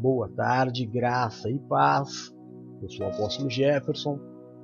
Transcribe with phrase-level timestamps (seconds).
[0.00, 2.32] Boa tarde, graça e paz.
[2.80, 4.16] Eu sou o apóstolo Jefferson.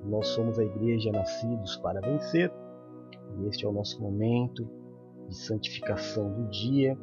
[0.04, 2.52] Nós somos a igreja Nascidos para Vencer.
[3.36, 4.64] E este é o nosso momento
[5.28, 6.96] de santificação do dia,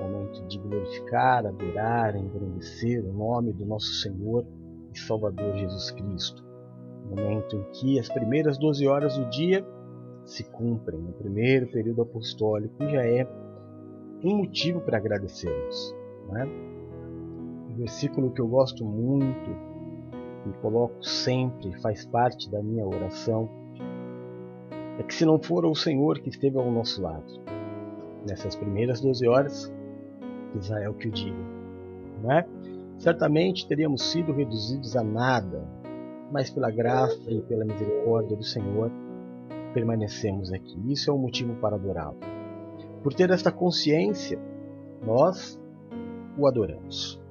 [0.00, 4.44] momento de glorificar, adorar, engrandecer o nome do nosso Senhor
[4.92, 6.44] e Salvador Jesus Cristo.
[7.08, 9.64] Momento em que as primeiras 12 horas do dia
[10.24, 13.24] se cumprem no primeiro período apostólico já é
[14.24, 15.94] um motivo para agradecermos.
[16.30, 16.73] Né?
[17.74, 19.50] Um versículo que eu gosto muito
[20.46, 23.50] e coloco sempre, faz parte da minha oração,
[24.96, 27.26] é que se não for o Senhor que esteve ao nosso lado,
[28.24, 29.74] nessas primeiras 12 horas,
[30.54, 31.36] Israel que o diga,
[32.22, 32.46] não é?
[32.98, 35.66] Certamente teríamos sido reduzidos a nada,
[36.30, 38.88] mas pela graça e pela misericórdia do Senhor,
[39.72, 40.78] permanecemos aqui.
[40.92, 42.18] Isso é um motivo para adorá-lo.
[43.02, 44.38] Por ter esta consciência,
[45.04, 45.60] nós
[46.38, 47.23] o adoramos.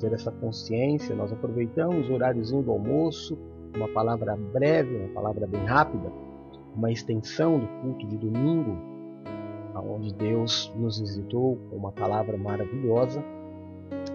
[0.00, 3.38] Ter essa consciência, nós aproveitamos o horáriozinho do almoço,
[3.76, 6.12] uma palavra breve, uma palavra bem rápida,
[6.74, 8.76] uma extensão do culto de domingo,
[9.74, 13.22] onde Deus nos visitou com uma palavra maravilhosa.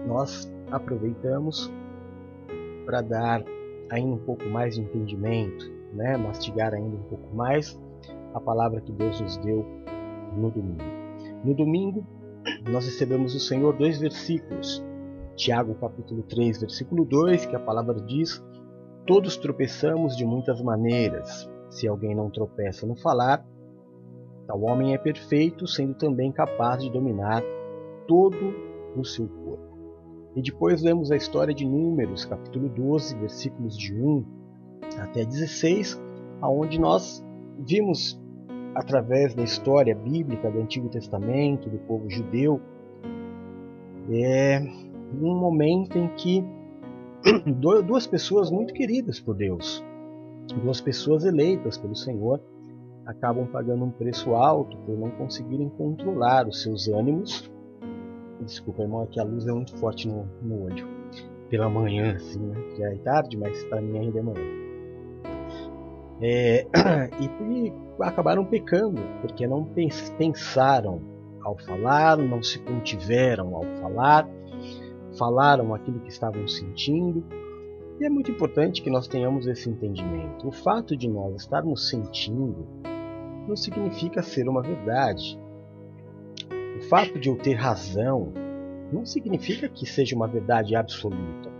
[0.06, 1.72] Nós aproveitamos
[2.84, 3.44] para dar
[3.90, 6.16] ainda um pouco mais de entendimento, né?
[6.16, 7.78] mastigar ainda um pouco mais
[8.34, 9.66] a palavra que Deus nos deu
[10.36, 10.82] no domingo.
[11.44, 12.06] No domingo,
[12.70, 14.84] nós recebemos do Senhor dois versículos.
[15.40, 18.44] Tiago capítulo 3, versículo 2, que a palavra diz:
[19.06, 21.50] Todos tropeçamos de muitas maneiras.
[21.70, 23.42] Se alguém não tropeça no falar,
[24.46, 27.42] tal homem é perfeito, sendo também capaz de dominar
[28.06, 28.36] todo
[28.94, 29.78] o seu corpo.
[30.36, 34.24] E depois lemos a história de Números, capítulo 12, versículos de 1
[34.98, 35.98] até 16,
[36.42, 37.24] aonde nós
[37.58, 38.20] vimos
[38.74, 42.60] através da história bíblica do Antigo Testamento, do povo judeu,
[44.10, 46.44] é um momento em que
[47.86, 49.84] duas pessoas muito queridas por Deus,
[50.62, 52.40] duas pessoas eleitas pelo Senhor,
[53.06, 57.50] acabam pagando um preço alto por não conseguirem controlar os seus ânimos.
[58.40, 60.86] Desculpa, irmão, é que a luz é muito forte no, no olho.
[61.48, 62.54] Pela manhã, assim, né?
[62.78, 64.60] Já é tarde, mas para mim ainda é manhã.
[66.22, 66.66] É,
[67.20, 67.72] e,
[68.02, 69.66] acabaram pecando, porque não
[70.16, 71.00] pensaram
[71.42, 74.28] ao falar, não se contiveram ao falar,
[75.20, 77.22] falaram aquilo que estavam sentindo.
[78.00, 80.48] E é muito importante que nós tenhamos esse entendimento.
[80.48, 82.66] O fato de nós estarmos sentindo
[83.46, 85.38] não significa ser uma verdade.
[86.78, 88.32] O fato de eu ter razão
[88.90, 91.50] não significa que seja uma verdade absoluta.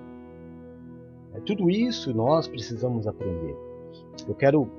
[1.35, 3.55] É, tudo isso nós precisamos aprender.
[4.27, 4.71] Eu quero,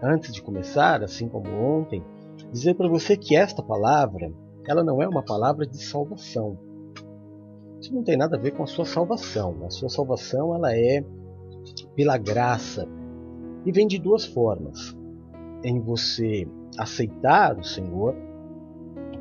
[0.00, 2.04] antes de começar, assim como ontem,
[2.52, 4.32] dizer para você que esta palavra,
[4.68, 6.56] ela não é uma palavra de salvação.
[7.84, 9.62] Isso não tem nada a ver com a sua salvação.
[9.66, 11.04] A sua salvação ela é
[11.94, 12.88] pela graça
[13.66, 14.96] e vem de duas formas:
[15.62, 18.14] em você aceitar o Senhor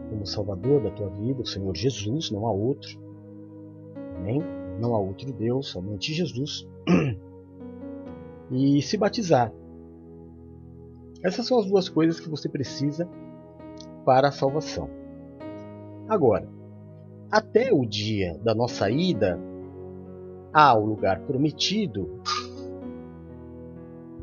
[0.10, 2.98] como Salvador da tua vida, o Senhor Jesus, não há outro.
[4.16, 4.42] Amém?
[4.80, 6.66] Não há outro Deus, somente Jesus.
[8.50, 9.52] e se batizar.
[11.22, 13.10] Essas são as duas coisas que você precisa
[14.06, 14.90] para a salvação.
[16.08, 16.48] Agora,
[17.34, 19.40] até o dia da nossa ida
[20.54, 22.22] ao lugar prometido,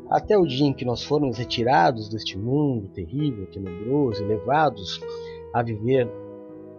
[0.09, 5.01] até o dia em que nós formos retirados deste mundo terrível, tenebroso e levados
[5.53, 6.09] a viver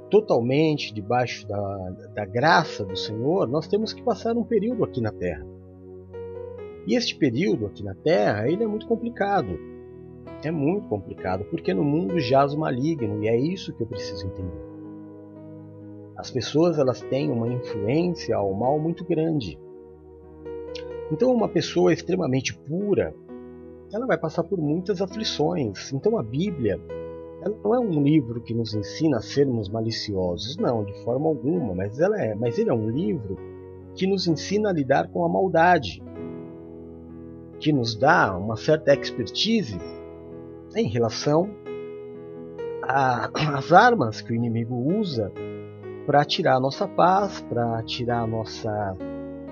[0.09, 5.13] totalmente debaixo da, da graça do Senhor, nós temos que passar um período aqui na
[5.13, 5.47] Terra.
[6.87, 9.59] E este período aqui na Terra, ele é muito complicado.
[10.43, 14.27] É muito complicado, porque no mundo jaz o maligno, e é isso que eu preciso
[14.27, 14.72] entender.
[16.23, 19.59] As pessoas elas têm uma influência ao mal muito grande.
[21.11, 23.13] Então uma pessoa extremamente pura,
[23.93, 25.93] ela vai passar por muitas aflições.
[25.93, 26.81] Então a Bíblia,
[27.45, 31.75] ela não é um livro que nos ensina a sermos maliciosos, não, de forma alguma,
[31.75, 33.37] mas ela é, mas ele é um livro
[33.97, 36.01] que nos ensina a lidar com a maldade
[37.59, 39.77] que nos dá uma certa expertise
[40.77, 41.51] em relação
[42.87, 45.33] às armas que o inimigo usa
[46.07, 48.97] para tirar a nossa paz, para tirar a nossa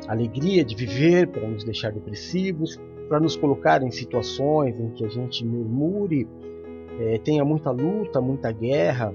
[0.09, 5.09] alegria de viver, para nos deixar depressivos, para nos colocar em situações em que a
[5.09, 6.29] gente murmure,
[7.01, 9.15] é, tenha muita luta, muita guerra.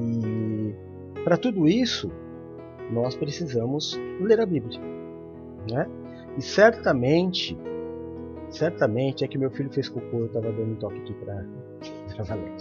[0.00, 0.74] E
[1.22, 2.10] para tudo isso,
[2.90, 4.80] nós precisamos ler a Bíblia.
[5.70, 5.88] Né?
[6.36, 7.56] E certamente,
[8.52, 11.44] certamente é que meu filho fez cocô, eu estava dando um toque aqui para
[12.18, 12.56] a Valéria.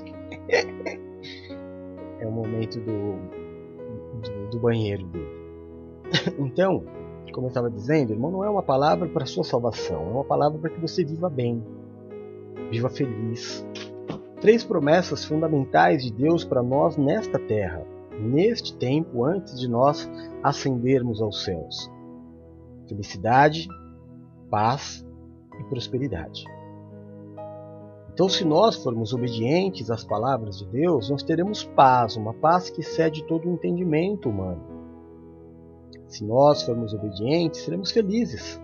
[2.19, 3.15] é o momento do,
[4.21, 5.41] do, do banheiro dele.
[6.39, 6.83] Então,
[7.31, 10.59] como eu estava dizendo, irmão, não é uma palavra para sua salvação, é uma palavra
[10.59, 11.63] para que você viva bem,
[12.69, 13.65] viva feliz.
[14.41, 17.85] Três promessas fundamentais de Deus para nós nesta terra,
[18.19, 20.09] neste tempo antes de nós
[20.43, 21.89] ascendermos aos céus:
[22.87, 23.67] felicidade,
[24.49, 25.05] paz
[25.61, 26.43] e prosperidade.
[28.13, 32.81] Então, se nós formos obedientes às palavras de Deus, nós teremos paz, uma paz que
[32.81, 34.61] excede todo o entendimento humano.
[36.07, 38.61] Se nós formos obedientes, seremos felizes.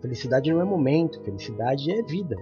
[0.00, 2.36] Felicidade não é momento, felicidade é vida.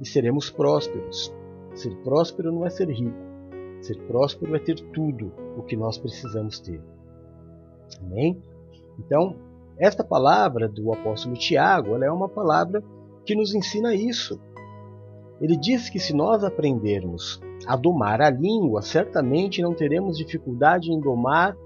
[0.00, 1.34] E seremos prósperos.
[1.74, 3.18] Ser próspero não é ser rico.
[3.80, 6.80] Ser próspero é ter tudo o que nós precisamos ter.
[8.00, 8.40] Amém?
[8.98, 9.36] Então,
[9.78, 12.82] esta palavra do apóstolo Tiago, é uma palavra
[13.24, 14.40] que nos ensina isso.
[15.40, 21.00] Ele diz que se nós aprendermos a domar a língua, certamente não teremos dificuldade em
[21.00, 21.56] domar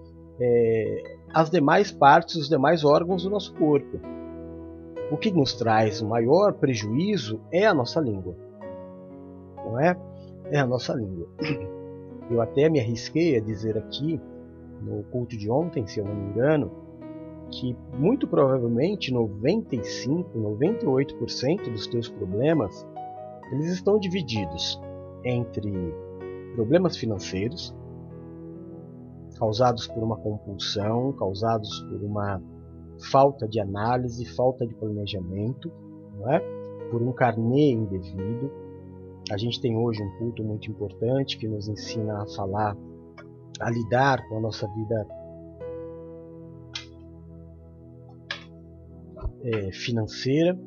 [0.41, 1.03] é,
[1.35, 4.01] as demais partes, os demais órgãos do nosso corpo.
[5.11, 8.35] O que nos traz o maior prejuízo é a nossa língua.
[9.57, 9.97] Não é?
[10.51, 11.29] É a nossa língua.
[12.31, 14.21] Eu até me arrisquei a dizer aqui,
[14.83, 16.71] no culto de ontem, se eu não me engano,
[17.51, 22.87] que muito provavelmente 95, 98% dos teus problemas
[23.53, 24.81] eles estão divididos
[25.25, 25.73] entre
[26.55, 27.75] problemas financeiros,
[29.39, 32.43] causados por uma compulsão, causados por uma
[33.11, 35.71] falta de análise, falta de planejamento,
[36.17, 36.41] não é?
[36.91, 38.51] por um carnê indevido.
[39.31, 42.77] A gente tem hoje um culto muito importante que nos ensina a falar,
[43.61, 45.07] a lidar com a nossa vida
[49.49, 50.59] é, financeira,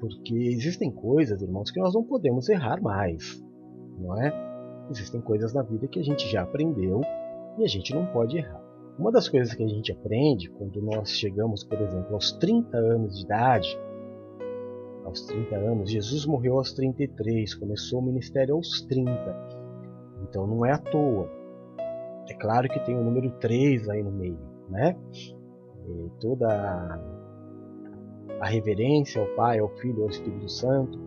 [0.00, 3.42] porque existem coisas, irmãos, que nós não podemos errar mais,
[3.98, 4.32] não é?
[4.90, 7.00] Existem coisas na vida que a gente já aprendeu
[7.58, 8.62] e a gente não pode errar.
[8.98, 13.16] Uma das coisas que a gente aprende quando nós chegamos, por exemplo, aos 30 anos
[13.16, 13.78] de idade,
[15.04, 19.12] aos 30 anos, Jesus morreu aos 33, começou o ministério aos 30.
[20.22, 21.30] Então não é à toa.
[22.28, 24.96] É claro que tem o número 3 aí no meio, né?
[25.88, 26.98] E toda
[28.40, 30.98] a reverência ao Pai, ao Filho ao Espírito Santo.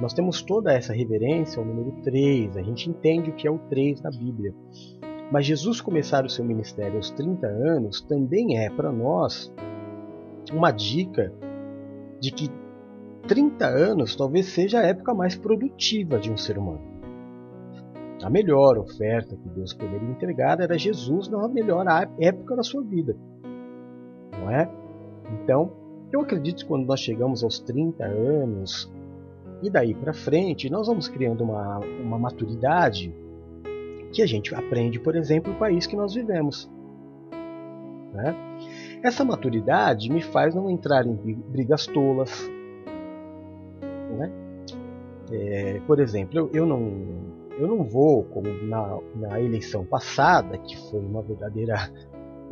[0.00, 3.58] Nós temos toda essa reverência ao número 3, a gente entende o que é o
[3.58, 4.54] 3 na Bíblia.
[5.30, 9.52] Mas Jesus começar o seu ministério aos 30 anos também é para nós
[10.52, 11.32] uma dica
[12.20, 12.48] de que
[13.26, 16.80] 30 anos talvez seja a época mais produtiva de um ser humano.
[18.22, 21.84] A melhor oferta que Deus poderia entregar era Jesus na melhor
[22.18, 23.14] época da sua vida.
[24.40, 24.68] Não é?
[25.30, 25.70] Então,
[26.12, 28.90] eu acredito que quando nós chegamos aos 30 anos
[29.62, 33.14] e daí para frente, nós vamos criando uma, uma maturidade
[34.12, 36.70] que a gente aprende, por exemplo, o país que nós vivemos.
[38.12, 38.34] Né?
[39.02, 42.48] Essa maturidade me faz não entrar em brigas tolas.
[44.16, 44.32] Né?
[45.30, 46.90] É, por exemplo, eu, eu, não,
[47.58, 51.92] eu não vou, como na, na eleição passada, que foi uma verdadeira.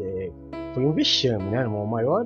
[0.01, 0.31] É,
[0.75, 1.85] foi um vexame, né, irmão?
[1.85, 2.25] O maior.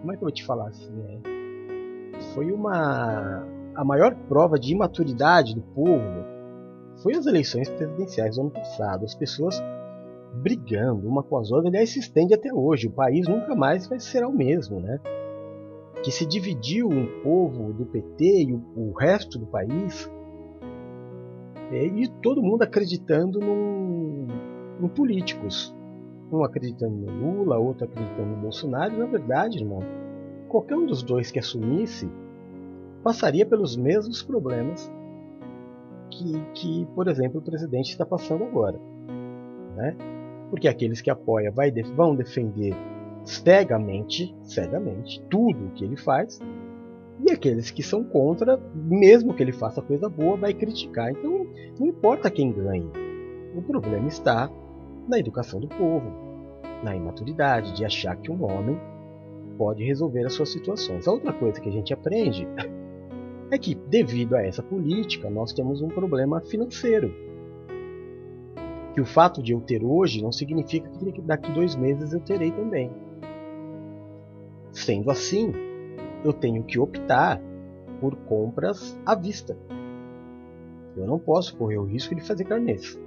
[0.00, 0.92] Como é que eu vou te falar assim?
[1.08, 3.46] É, foi uma.
[3.74, 6.24] A maior prova de imaturidade do povo
[7.02, 9.04] foi as eleições presidenciais do ano passado.
[9.04, 9.62] As pessoas
[10.34, 12.88] brigando uma com as outras, aliás, se estende até hoje.
[12.88, 15.00] O país nunca mais vai ser o mesmo, né?
[16.02, 20.10] Que se dividiu um povo do PT e o, o resto do país,
[21.70, 24.26] é, e todo mundo acreditando num,
[24.80, 25.74] em políticos.
[26.32, 28.96] Um acreditando no Lula, outro acreditando no Bolsonaro.
[28.96, 29.80] Na verdade, irmão,
[30.48, 32.08] qualquer um dos dois que assumisse
[33.02, 34.90] passaria pelos mesmos problemas
[36.10, 38.80] que, que, por exemplo, o presidente está passando agora.
[39.76, 39.96] Né?
[40.50, 42.74] Porque aqueles que apoiam vai, vão defender
[43.24, 46.40] cegamente, cegamente tudo o que ele faz,
[47.24, 51.10] e aqueles que são contra, mesmo que ele faça coisa boa, vai criticar.
[51.10, 51.46] Então,
[51.78, 52.90] não importa quem ganhe.
[53.54, 54.50] O problema está
[55.06, 56.10] na educação do povo,
[56.82, 58.78] na imaturidade de achar que um homem
[59.56, 61.06] pode resolver as suas situações.
[61.06, 62.46] A outra coisa que a gente aprende
[63.50, 67.14] é que, devido a essa política, nós temos um problema financeiro.
[68.94, 72.50] Que o fato de eu ter hoje não significa que daqui dois meses eu terei
[72.50, 72.90] também.
[74.70, 75.52] Sendo assim,
[76.24, 77.40] eu tenho que optar
[78.00, 79.56] por compras à vista.
[80.96, 82.98] Eu não posso correr o risco de fazer carnês.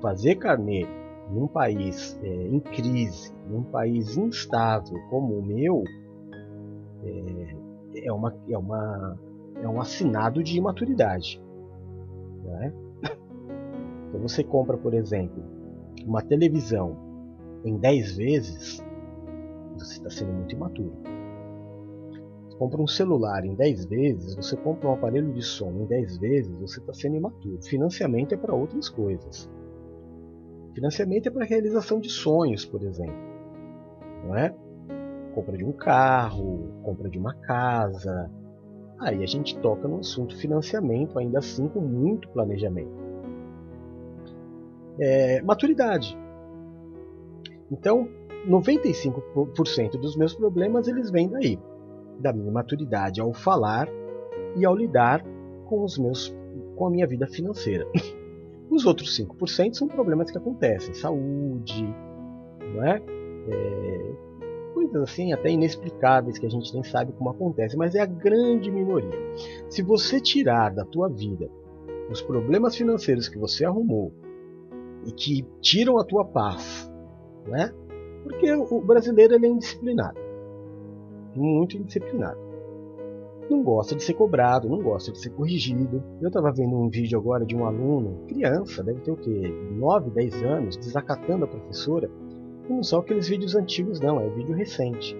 [0.00, 0.86] Fazer carnê
[1.30, 5.84] num país é, em crise, num país instável como o meu,
[7.04, 9.18] é, é, uma, é, uma,
[9.62, 11.40] é um assinado de imaturidade.
[12.44, 12.72] Né?
[14.20, 15.42] você compra, por exemplo,
[16.04, 16.96] uma televisão
[17.64, 18.84] em 10 vezes,
[19.76, 20.96] você está sendo muito imaturo.
[22.48, 26.18] Você compra um celular em 10 vezes, você compra um aparelho de som em 10
[26.18, 27.62] vezes, você está sendo imaturo.
[27.62, 29.50] Financiamento é para outras coisas.
[30.74, 33.16] Financiamento é para realização de sonhos, por exemplo.
[34.24, 34.54] Não é?
[35.34, 38.30] Compra de um carro, compra de uma casa.
[38.98, 42.90] Aí a gente toca no assunto financiamento, ainda assim com muito planejamento.
[45.00, 46.18] É, maturidade.
[47.70, 48.08] Então,
[48.46, 51.58] 95% dos meus problemas eles vêm daí,
[52.18, 53.88] da minha maturidade ao falar
[54.56, 55.22] e ao lidar
[55.66, 56.34] com os meus
[56.74, 57.86] com a minha vida financeira.
[58.70, 61.84] Os outros 5% são problemas que acontecem, saúde,
[62.74, 63.02] não é?
[63.48, 64.28] é?
[64.88, 68.70] coisas assim até inexplicáveis que a gente nem sabe como acontece, mas é a grande
[68.70, 69.18] minoria.
[69.68, 71.50] Se você tirar da tua vida
[72.10, 74.12] os problemas financeiros que você arrumou
[75.04, 76.90] e que tiram a tua paz,
[77.46, 77.72] né?
[78.22, 80.18] Porque o brasileiro ele é indisciplinado,
[81.34, 82.47] muito indisciplinado.
[83.50, 86.02] Não gosta de ser cobrado, não gosta de ser corrigido.
[86.20, 89.52] Eu estava vendo um vídeo agora de um aluno, criança, deve ter o quê?
[89.72, 92.10] 9, 10 anos, desacatando a professora.
[92.68, 95.16] E não são aqueles vídeos antigos, não, é vídeo recente.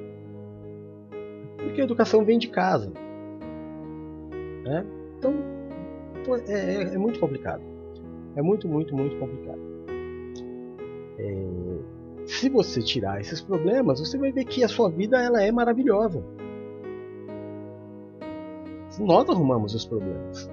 [1.56, 2.92] Porque a educação vem de casa.
[4.64, 4.84] Né?
[5.16, 5.34] Então,
[6.46, 7.62] é, é, é muito complicado.
[8.36, 9.60] É muito, muito, muito complicado.
[11.18, 11.46] É,
[12.26, 16.22] se você tirar esses problemas, você vai ver que a sua vida ela é maravilhosa.
[18.98, 20.50] Nós arrumamos os problemas.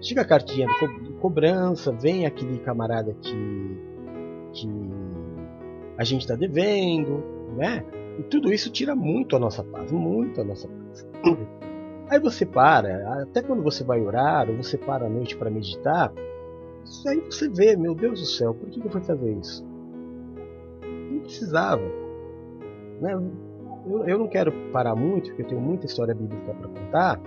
[0.00, 3.78] Chega a cartinha de, co de cobrança, vem aquele camarada que,
[4.52, 4.68] que
[5.96, 7.22] a gente está devendo,
[7.56, 7.84] né?
[8.18, 11.06] E tudo isso tira muito a nossa paz, muito a nossa paz.
[12.08, 16.12] Aí você para, até quando você vai orar, ou você para à noite para meditar,
[17.06, 19.66] aí você vê, meu Deus do céu, por que eu fui fazer isso?
[21.10, 21.82] Não precisava.
[23.00, 23.12] Né?
[23.86, 27.20] Eu, eu não quero parar muito, porque eu tenho muita história bíblica para contar,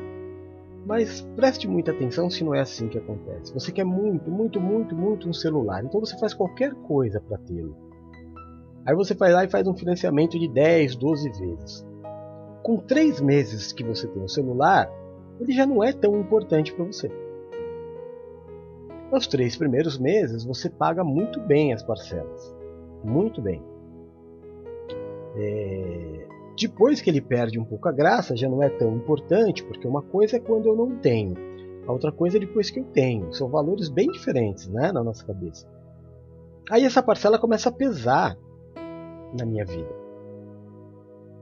[0.85, 3.53] mas preste muita atenção se não é assim que acontece.
[3.53, 7.75] Você quer muito, muito, muito, muito um celular, então você faz qualquer coisa para tê-lo.
[8.85, 11.85] Aí você vai lá e faz um financiamento de 10, 12 vezes.
[12.63, 14.89] Com 3 meses que você tem o celular,
[15.39, 17.11] ele já não é tão importante para você.
[19.11, 22.55] Nos três primeiros meses você paga muito bem as parcelas.
[23.03, 23.61] Muito bem.
[25.35, 26.27] É...
[26.61, 30.03] Depois que ele perde um pouco a graça, já não é tão importante, porque uma
[30.03, 31.33] coisa é quando eu não tenho,
[31.87, 33.33] a outra coisa é depois que eu tenho.
[33.33, 35.67] São valores bem diferentes né, na nossa cabeça.
[36.69, 38.37] Aí essa parcela começa a pesar
[39.35, 39.89] na minha vida.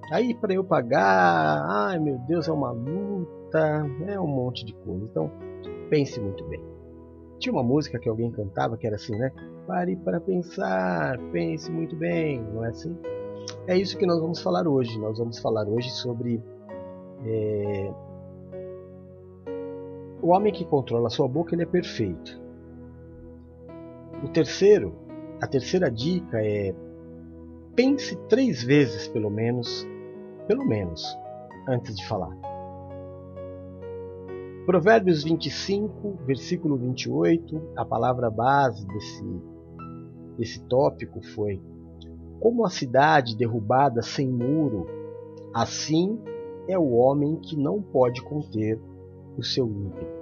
[0.10, 5.04] Aí para eu pagar, ai meu Deus, é uma luta, é um monte de coisa.
[5.04, 5.30] Então
[5.90, 6.64] pense muito bem.
[7.40, 9.34] Tinha uma música que alguém cantava que era assim, né?
[9.68, 12.98] Pare para pensar, pense muito bem, não é assim?
[13.68, 15.00] É isso que nós vamos falar hoje.
[15.00, 16.42] Nós vamos falar hoje sobre
[17.26, 17.94] é...
[20.22, 22.42] o homem que controla a sua boca, ele é perfeito.
[24.24, 24.94] O terceiro,
[25.42, 26.74] a terceira dica é
[27.76, 29.88] pense três vezes pelo menos,
[30.48, 31.02] pelo menos,
[31.68, 32.36] antes de falar.
[34.66, 39.24] Provérbios 25, versículo 28, a palavra base desse,
[40.38, 41.62] desse tópico foi:
[42.40, 44.88] Como a cidade derrubada sem muro,
[45.54, 46.20] assim
[46.68, 48.80] é o homem que não pode conter
[49.38, 50.20] o seu ímpeto.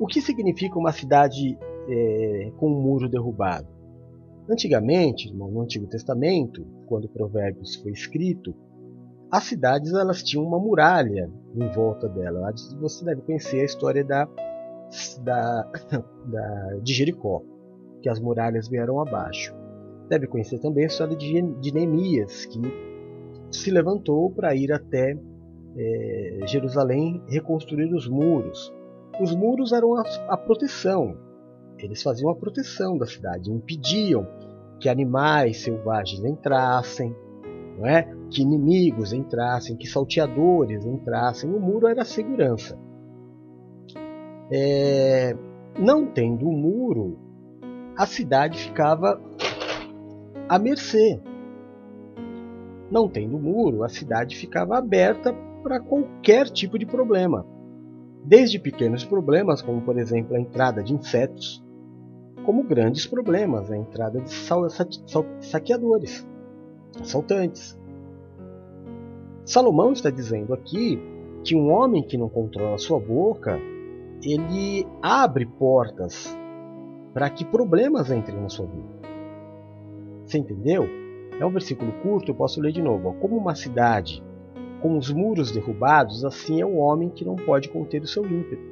[0.00, 1.58] O que significa uma cidade
[1.88, 3.68] é, com um muro derrubado?
[4.48, 8.54] Antigamente, no Antigo Testamento, quando Provérbios foi escrito,
[9.30, 12.52] as cidades elas tinham uma muralha em volta dela.
[12.80, 14.28] Você deve conhecer a história da,
[15.22, 15.70] da,
[16.26, 17.42] da, de Jericó,
[18.02, 19.54] que as muralhas vieram abaixo.
[20.12, 22.60] Deve conhecer também a história de, Neemias, que
[23.50, 25.16] se levantou para ir até
[25.74, 28.70] é, Jerusalém reconstruir os muros.
[29.18, 31.16] Os muros eram a, a proteção,
[31.78, 34.26] eles faziam a proteção da cidade, impediam
[34.78, 37.16] que animais selvagens entrassem,
[37.78, 38.06] não é?
[38.28, 41.50] que inimigos entrassem, que salteadores entrassem.
[41.50, 42.78] O muro era a segurança.
[44.52, 45.34] É,
[45.78, 47.18] não tendo o muro,
[47.96, 49.18] a cidade ficava
[50.52, 51.18] à mercê.
[52.90, 55.32] Não tendo muro, a cidade ficava aberta
[55.62, 57.46] para qualquer tipo de problema.
[58.22, 61.64] Desde pequenos problemas, como por exemplo a entrada de insetos,
[62.44, 64.30] como grandes problemas, a entrada de
[65.40, 66.28] saqueadores,
[67.00, 67.80] assaltantes.
[69.46, 71.00] Salomão está dizendo aqui
[71.42, 73.58] que um homem que não controla sua boca,
[74.22, 76.38] ele abre portas
[77.14, 79.01] para que problemas entrem na sua vida.
[80.32, 80.88] Você entendeu?
[81.38, 83.12] É um versículo curto, eu posso ler de novo.
[83.20, 84.24] Como uma cidade
[84.80, 88.62] com os muros derrubados, assim é o homem que não pode conter o seu ímpeto.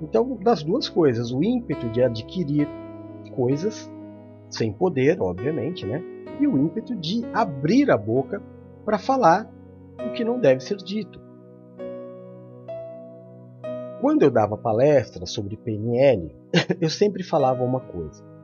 [0.00, 2.68] Então, das duas coisas, o ímpeto de adquirir
[3.34, 3.92] coisas
[4.48, 6.00] sem poder, obviamente, né?
[6.38, 8.40] E o ímpeto de abrir a boca
[8.84, 9.52] para falar
[9.98, 11.20] o que não deve ser dito.
[14.00, 16.32] Quando eu dava palestras sobre PNL,
[16.80, 18.35] eu sempre falava uma coisa.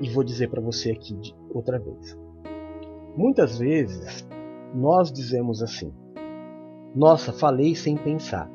[0.00, 1.16] E, vou dizer para você aqui
[1.52, 2.16] outra vez.
[3.16, 4.26] Muitas vezes
[4.74, 5.92] nós dizemos assim:
[6.94, 8.50] Nossa, falei sem pensar.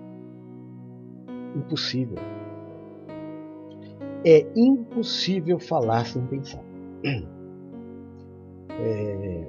[1.56, 2.18] Impossível.
[4.26, 6.64] É impossível falar sem pensar.
[8.76, 9.48] É,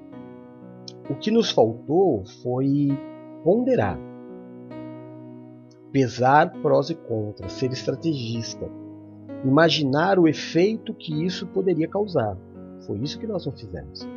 [1.10, 2.88] o que nos faltou foi
[3.42, 3.98] ponderar,
[5.90, 8.70] pesar prós e contras, ser estrategista,
[9.44, 12.36] imaginar o efeito que isso poderia causar.
[12.86, 14.08] Foi isso que nós não fizemos.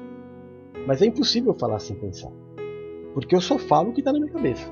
[0.85, 2.31] Mas é impossível falar sem pensar,
[3.13, 4.71] porque eu só falo o que está na minha cabeça.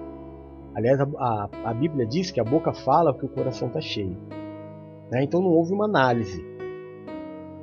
[0.74, 4.18] Aliás, a, a, a, Bíblia diz que a boca fala que o coração está cheio.
[5.12, 5.24] Né?
[5.24, 6.44] Então não houve uma análise.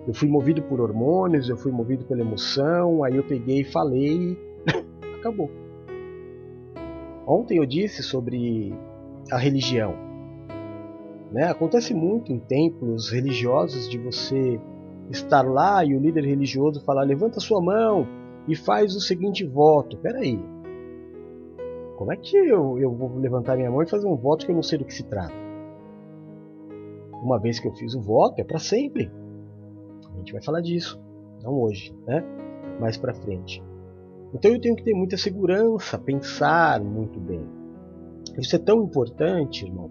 [0.07, 4.33] Eu fui movido por hormônios, eu fui movido pela emoção, aí eu peguei e falei
[4.33, 4.39] e
[5.21, 5.51] acabou.
[7.27, 8.75] Ontem eu disse sobre
[9.31, 10.12] a religião.
[11.33, 11.45] Né?
[11.45, 14.61] Acontece muito em templos religiosos de você
[15.11, 18.07] estar lá e o líder religioso falar: levanta sua mão
[18.47, 19.97] e faz o seguinte voto.
[19.97, 20.39] Peraí,
[21.97, 24.57] como é que eu, eu vou levantar minha mão e fazer um voto que eu
[24.57, 25.35] não sei do que se trata?
[27.23, 29.11] Uma vez que eu fiz o voto, é para sempre.
[30.13, 31.01] A gente vai falar disso,
[31.43, 32.23] não hoje, né?
[32.79, 33.63] Mais para frente.
[34.35, 37.47] Então eu tenho que ter muita segurança, pensar muito bem.
[38.39, 39.91] Isso é tão importante, irmão,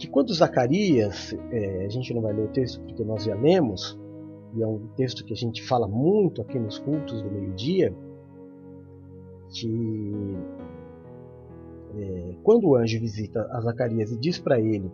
[0.00, 4.00] que quando Zacarias, é, a gente não vai ler o texto porque nós já lemos,
[4.56, 7.94] e é um texto que a gente fala muito aqui nos cultos do meio-dia,
[9.50, 10.36] que
[11.98, 14.90] é, quando o anjo visita a Zacarias e diz para ele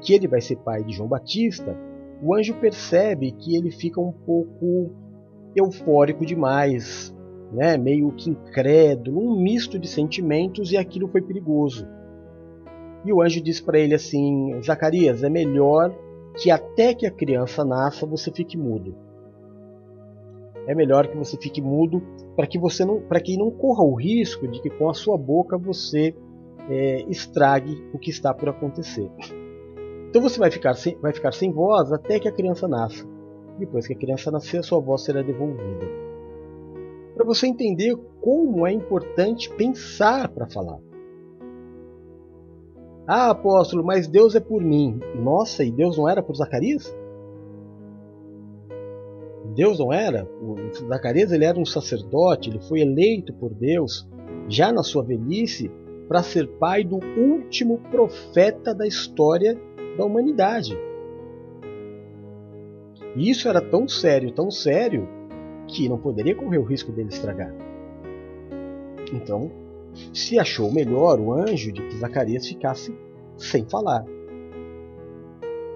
[0.00, 1.76] que ele vai ser pai de João Batista,
[2.20, 4.90] o anjo percebe que ele fica um pouco
[5.54, 7.14] eufórico demais,
[7.52, 7.78] né?
[7.78, 11.86] meio que incrédulo, um misto de sentimentos e aquilo foi perigoso.
[13.08, 15.96] E o anjo diz para ele assim: Zacarias, é melhor
[16.36, 18.94] que até que a criança nasça você fique mudo.
[20.66, 22.02] É melhor que você fique mudo
[22.36, 25.16] para que você não, para que não corra o risco de que com a sua
[25.16, 26.14] boca você
[26.68, 29.10] é, estrague o que está por acontecer.
[30.10, 33.08] Então você vai ficar, sem, vai ficar sem voz até que a criança nasça.
[33.58, 35.86] Depois que a criança nascer, a sua voz será devolvida.
[37.14, 40.87] Para você entender como é importante pensar para falar.
[43.10, 45.00] Ah, apóstolo, mas Deus é por mim.
[45.14, 46.94] Nossa, e Deus não era por Zacarias?
[49.54, 50.28] Deus não era?
[50.42, 54.06] O Zacarias ele era um sacerdote, ele foi eleito por Deus
[54.46, 55.70] já na sua velhice
[56.06, 59.58] para ser pai do último profeta da história
[59.96, 60.78] da humanidade.
[63.16, 65.08] E isso era tão sério, tão sério,
[65.66, 67.54] que não poderia correr o risco dele estragar.
[69.14, 69.50] Então,
[70.12, 72.94] se achou melhor o anjo de que Zacarias ficasse
[73.36, 74.04] sem falar.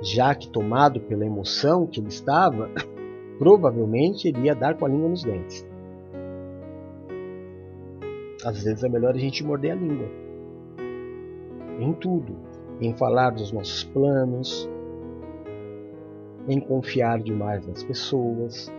[0.02, 2.70] Já que, tomado pela emoção que ele estava,
[3.38, 5.66] provavelmente ele ia dar com a língua nos dentes.
[8.44, 10.08] Às vezes é melhor a gente morder a língua.
[11.78, 12.36] Em tudo.
[12.80, 14.68] Em falar dos nossos planos,
[16.48, 18.72] em confiar demais nas pessoas.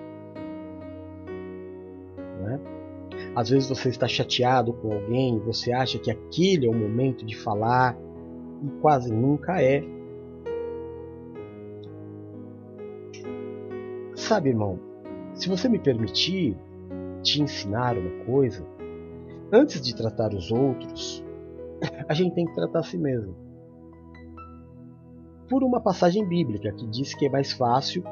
[3.36, 7.36] Às vezes você está chateado com alguém, você acha que aquele é o momento de
[7.36, 7.98] falar
[8.64, 9.84] e quase nunca é.
[14.16, 14.80] Sabe, irmão,
[15.34, 16.56] se você me permitir
[17.24, 18.64] te ensinar uma coisa,
[19.52, 21.24] antes de tratar os outros,
[22.08, 23.36] a gente tem que tratar a si mesmo.
[25.50, 28.04] Por uma passagem bíblica que diz que é mais fácil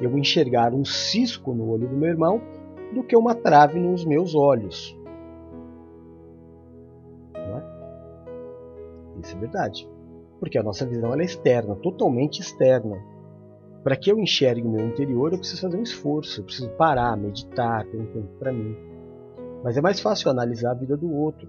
[0.00, 2.40] eu enxergar um cisco no olho do meu irmão
[2.94, 4.96] do que uma trave nos meus olhos.
[7.34, 7.64] Não é?
[9.22, 9.88] Isso é verdade.
[10.38, 13.02] Porque a nossa visão é externa, totalmente externa.
[13.82, 17.16] Para que eu enxergue o meu interior, eu preciso fazer um esforço, eu preciso parar,
[17.16, 18.76] meditar, ter um tempo para mim.
[19.62, 21.48] Mas é mais fácil analisar a vida do outro.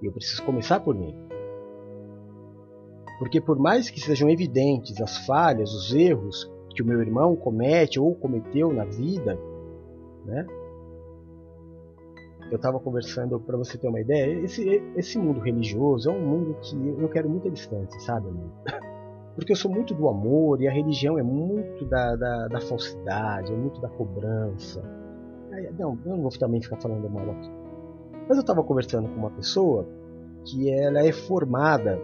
[0.00, 1.14] E eu preciso começar por mim.
[3.18, 8.00] Porque por mais que sejam evidentes as falhas, os erros que o meu irmão comete
[8.00, 9.38] ou cometeu na vida,
[10.24, 10.46] né?
[12.50, 16.56] eu estava conversando, para você ter uma ideia, esse, esse mundo religioso é um mundo
[16.60, 18.52] que eu quero muita distância, sabe, amigo?
[19.34, 23.52] Porque eu sou muito do amor e a religião é muito da, da, da falsidade,
[23.52, 24.80] é muito da cobrança.
[25.76, 27.50] Não, eu não vou também ficar falando mal aqui.
[28.28, 29.88] Mas eu estava conversando com uma pessoa
[30.44, 32.00] que ela é formada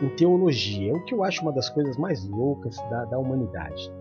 [0.00, 3.92] em teologia, o que eu acho uma das coisas mais loucas da, da humanidade.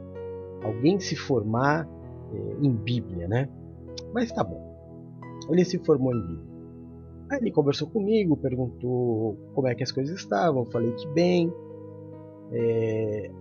[0.63, 1.87] Alguém se formar
[2.33, 3.49] é, em Bíblia, né?
[4.13, 4.73] Mas tá bom.
[5.49, 6.53] Ele se formou em Bíblia.
[7.29, 11.51] Aí ele conversou comigo, perguntou como é que as coisas estavam, falei que bem.
[12.51, 13.31] É...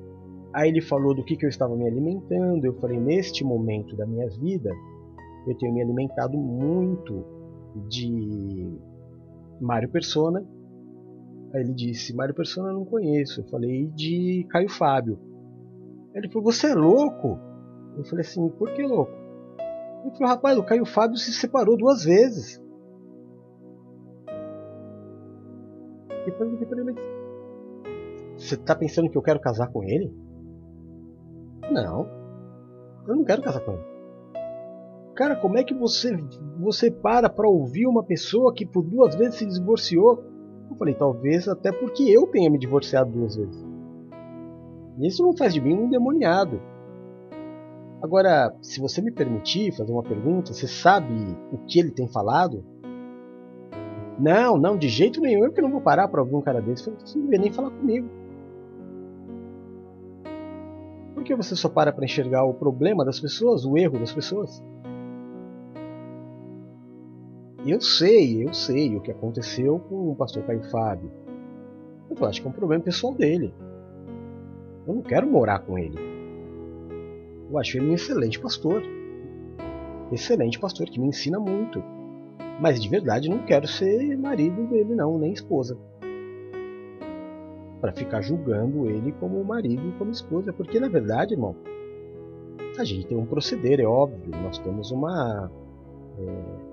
[0.52, 2.64] Aí ele falou do que, que eu estava me alimentando.
[2.64, 4.70] Eu falei, neste momento da minha vida,
[5.46, 7.24] eu tenho me alimentado muito
[7.88, 8.78] de
[9.60, 10.44] Mário Persona.
[11.52, 13.40] Aí ele disse, Mário Persona eu não conheço.
[13.40, 15.18] Eu falei, de Caio Fábio.
[16.14, 17.38] Aí ele falou, você é louco?
[17.96, 19.12] Eu falei assim, por que louco?
[20.04, 22.62] Ele falou, rapaz, o Caio Fábio se separou duas vezes.
[26.26, 26.94] Eu ele,
[28.36, 30.12] você tá pensando que eu quero casar com ele?
[31.70, 32.08] Não.
[33.06, 33.92] Eu não quero casar com ele.
[35.14, 36.16] Cara, como é que você
[36.58, 40.31] você para para ouvir uma pessoa que por duas vezes se divorciou?
[40.72, 43.64] Eu falei, talvez até porque eu tenha me divorciado duas vezes.
[45.00, 46.60] Isso não faz de mim um endemoniado.
[48.00, 51.14] Agora, se você me permitir fazer uma pergunta, você sabe
[51.52, 52.64] o que ele tem falado?
[54.18, 55.44] Não, não, de jeito nenhum.
[55.44, 56.90] Eu que não vou parar para ouvir um cara desse.
[56.90, 58.08] Você não devia nem falar comigo.
[61.14, 64.62] Por que você só para para enxergar o problema das pessoas, o erro das pessoas?
[67.64, 71.12] Eu sei, eu sei o que aconteceu com o pastor Caio Fábio.
[72.10, 73.54] Eu acho que é um problema pessoal dele.
[74.84, 75.96] Eu não quero morar com ele.
[77.48, 78.82] Eu acho ele um excelente pastor.
[80.10, 81.80] Excelente pastor que me ensina muito.
[82.60, 85.78] Mas de verdade não quero ser marido dele não, nem esposa.
[87.80, 91.54] Para ficar julgando ele como marido e como esposa, porque na verdade, irmão,
[92.76, 94.30] a gente tem um proceder, é óbvio.
[94.42, 95.50] Nós temos uma
[96.18, 96.71] é,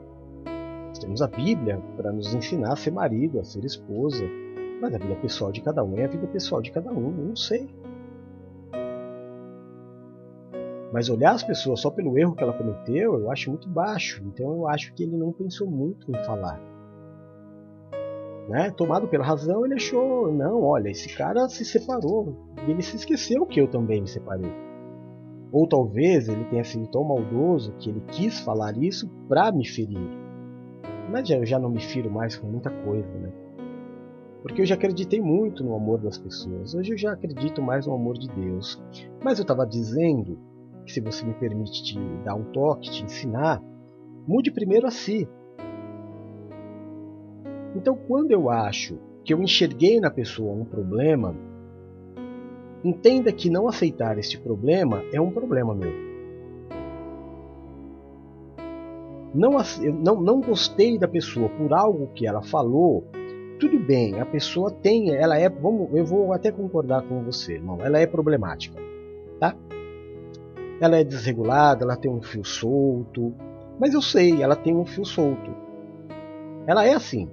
[1.00, 4.24] temos a Bíblia para nos ensinar a ser marido, a ser esposa.
[4.82, 7.12] Mas a vida pessoal de cada um é a vida pessoal de cada um.
[7.12, 7.70] Não sei.
[10.92, 14.24] Mas olhar as pessoas só pelo erro que ela cometeu, eu acho muito baixo.
[14.26, 16.60] Então eu acho que ele não pensou muito em falar.
[18.48, 18.72] Né?
[18.72, 22.36] Tomado pela razão, ele achou: não, olha, esse cara se separou.
[22.68, 24.52] E ele se esqueceu que eu também me separei.
[25.52, 30.19] Ou talvez ele tenha sido tão maldoso que ele quis falar isso para me ferir.
[31.10, 33.32] Mas eu já não me firo mais com muita coisa, né?
[34.42, 36.74] Porque eu já acreditei muito no amor das pessoas.
[36.74, 38.82] Hoje eu já acredito mais no amor de Deus.
[39.24, 40.40] Mas eu estava dizendo
[40.86, 43.62] que, se você me permite te dar um toque, te ensinar,
[44.28, 45.28] mude primeiro a si.
[47.76, 51.36] Então, quando eu acho que eu enxerguei na pessoa um problema,
[52.84, 56.09] entenda que não aceitar este problema é um problema meu.
[59.34, 59.52] Não,
[60.04, 63.06] não, não gostei da pessoa por algo que ela falou,
[63.60, 67.78] tudo bem, a pessoa tem, ela é, vamos, eu vou até concordar com você, irmão,
[67.82, 68.82] ela é problemática,
[69.40, 69.56] tá?
[70.80, 73.34] Ela é desregulada, ela tem um fio solto.
[73.78, 75.52] Mas eu sei, ela tem um fio solto.
[76.66, 77.30] Ela é assim.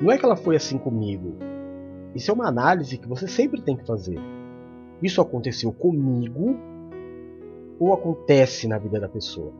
[0.00, 1.34] Não é que ela foi assim comigo.
[2.14, 4.18] Isso é uma análise que você sempre tem que fazer.
[5.02, 6.56] Isso aconteceu comigo
[7.78, 9.52] ou acontece na vida da pessoa?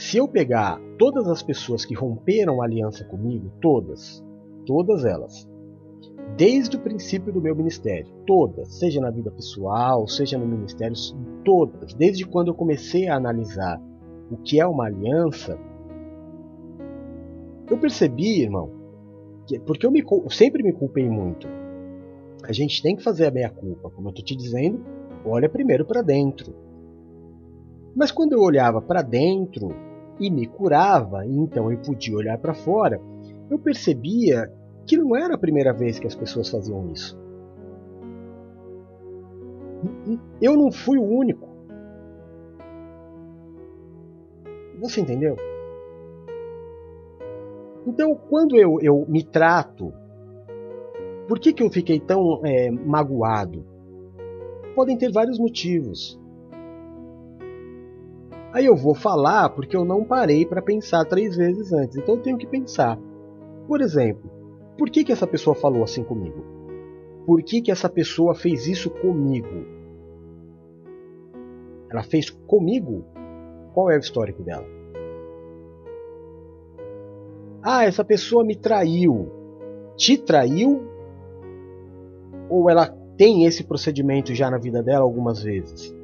[0.00, 4.24] Se eu pegar todas as pessoas que romperam aliança comigo, todas,
[4.64, 5.46] todas elas,
[6.38, 10.96] desde o princípio do meu ministério, todas, seja na vida pessoal, seja no ministério,
[11.44, 13.78] todas, desde quando eu comecei a analisar
[14.30, 15.58] o que é uma aliança,
[17.70, 18.70] eu percebi, irmão,
[19.46, 21.46] que, porque eu, me, eu sempre me culpei muito.
[22.42, 24.82] A gente tem que fazer a meia culpa, como eu estou te dizendo,
[25.26, 26.54] olha primeiro para dentro.
[27.94, 29.89] Mas quando eu olhava para dentro
[30.20, 33.00] e me curava, e então eu podia olhar para fora,
[33.50, 34.52] eu percebia
[34.86, 37.18] que não era a primeira vez que as pessoas faziam isso.
[40.40, 41.48] Eu não fui o único.
[44.78, 45.36] Você entendeu?
[47.86, 49.92] Então, quando eu, eu me trato,
[51.26, 53.64] por que, que eu fiquei tão é, magoado?
[54.74, 56.19] Podem ter vários motivos.
[58.52, 61.96] Aí eu vou falar porque eu não parei para pensar três vezes antes.
[61.96, 62.98] Então eu tenho que pensar.
[63.66, 64.28] Por exemplo,
[64.76, 66.44] por que, que essa pessoa falou assim comigo?
[67.26, 69.66] Por que, que essa pessoa fez isso comigo?
[71.90, 73.04] Ela fez comigo?
[73.72, 74.66] Qual é o histórico dela?
[77.62, 79.30] Ah, essa pessoa me traiu.
[79.96, 80.82] Te traiu?
[82.48, 85.94] Ou ela tem esse procedimento já na vida dela algumas vezes?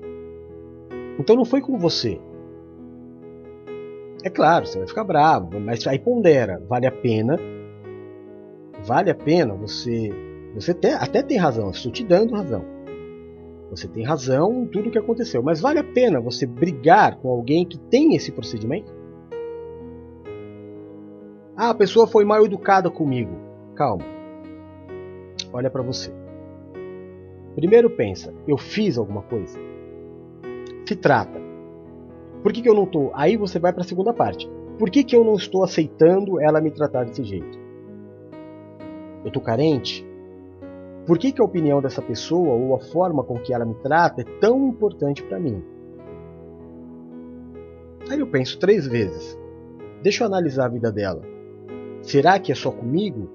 [1.19, 2.21] Então não foi com você.
[4.27, 7.39] É claro, você vai ficar bravo, mas aí pondera, vale a pena.
[8.85, 10.11] Vale a pena você.
[10.53, 12.65] Você até tem razão, estou te dando razão.
[13.71, 17.29] Você tem razão em tudo o que aconteceu, mas vale a pena você brigar com
[17.29, 18.93] alguém que tem esse procedimento?
[21.57, 23.31] Ah, a pessoa foi mal educada comigo.
[23.77, 24.05] Calma.
[25.53, 26.11] Olha para você.
[27.55, 29.57] Primeiro pensa, eu fiz alguma coisa?
[30.85, 31.46] Se trata.
[32.47, 33.11] Por que, que eu não estou?
[33.13, 34.49] Aí você vai para a segunda parte.
[34.79, 37.59] Por que, que eu não estou aceitando ela me tratar desse jeito?
[39.25, 40.07] Eu estou carente?
[41.09, 44.21] Por que, que a opinião dessa pessoa ou a forma com que ela me trata
[44.21, 45.61] é tão importante para mim?
[48.09, 49.37] Aí eu penso três vezes.
[50.01, 51.23] Deixa eu analisar a vida dela.
[52.01, 53.29] Será que é só comigo?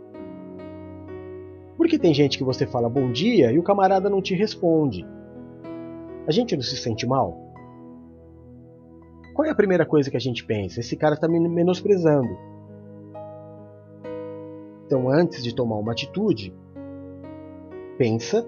[1.75, 5.05] Porque tem gente que você fala bom dia e o camarada não te responde.
[6.25, 7.50] A gente não se sente mal?
[9.41, 10.81] Qual é a primeira coisa que a gente pensa?
[10.81, 12.37] Esse cara está me menosprezando.
[14.85, 16.53] Então, antes de tomar uma atitude,
[17.97, 18.47] pensa: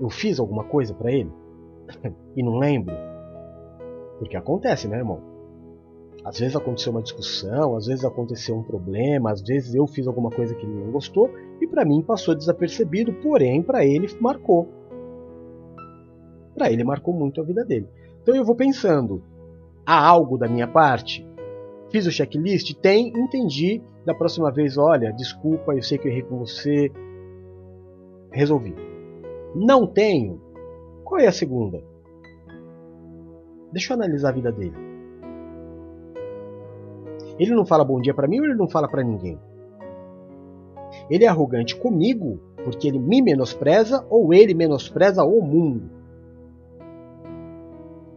[0.00, 1.30] eu fiz alguma coisa para ele?
[2.34, 2.94] e não lembro?
[4.18, 5.20] Porque acontece, né, irmão?
[6.24, 10.30] Às vezes aconteceu uma discussão, às vezes aconteceu um problema, às vezes eu fiz alguma
[10.30, 11.28] coisa que ele não gostou
[11.60, 14.66] e para mim passou desapercebido, porém para ele marcou.
[16.54, 17.86] Para ele marcou muito a vida dele.
[18.22, 19.22] Então eu vou pensando,
[19.84, 21.26] há algo da minha parte?
[21.90, 22.74] Fiz o checklist?
[22.74, 23.82] Tem, entendi.
[24.04, 26.90] Da próxima vez, olha, desculpa, eu sei que eu errei com você.
[28.30, 28.74] Resolvi.
[29.54, 30.40] Não tenho?
[31.04, 31.82] Qual é a segunda?
[33.72, 34.76] Deixa eu analisar a vida dele.
[37.38, 39.38] Ele não fala bom dia para mim ou ele não fala para ninguém?
[41.08, 45.99] Ele é arrogante comigo porque ele me menospreza ou ele menospreza o mundo?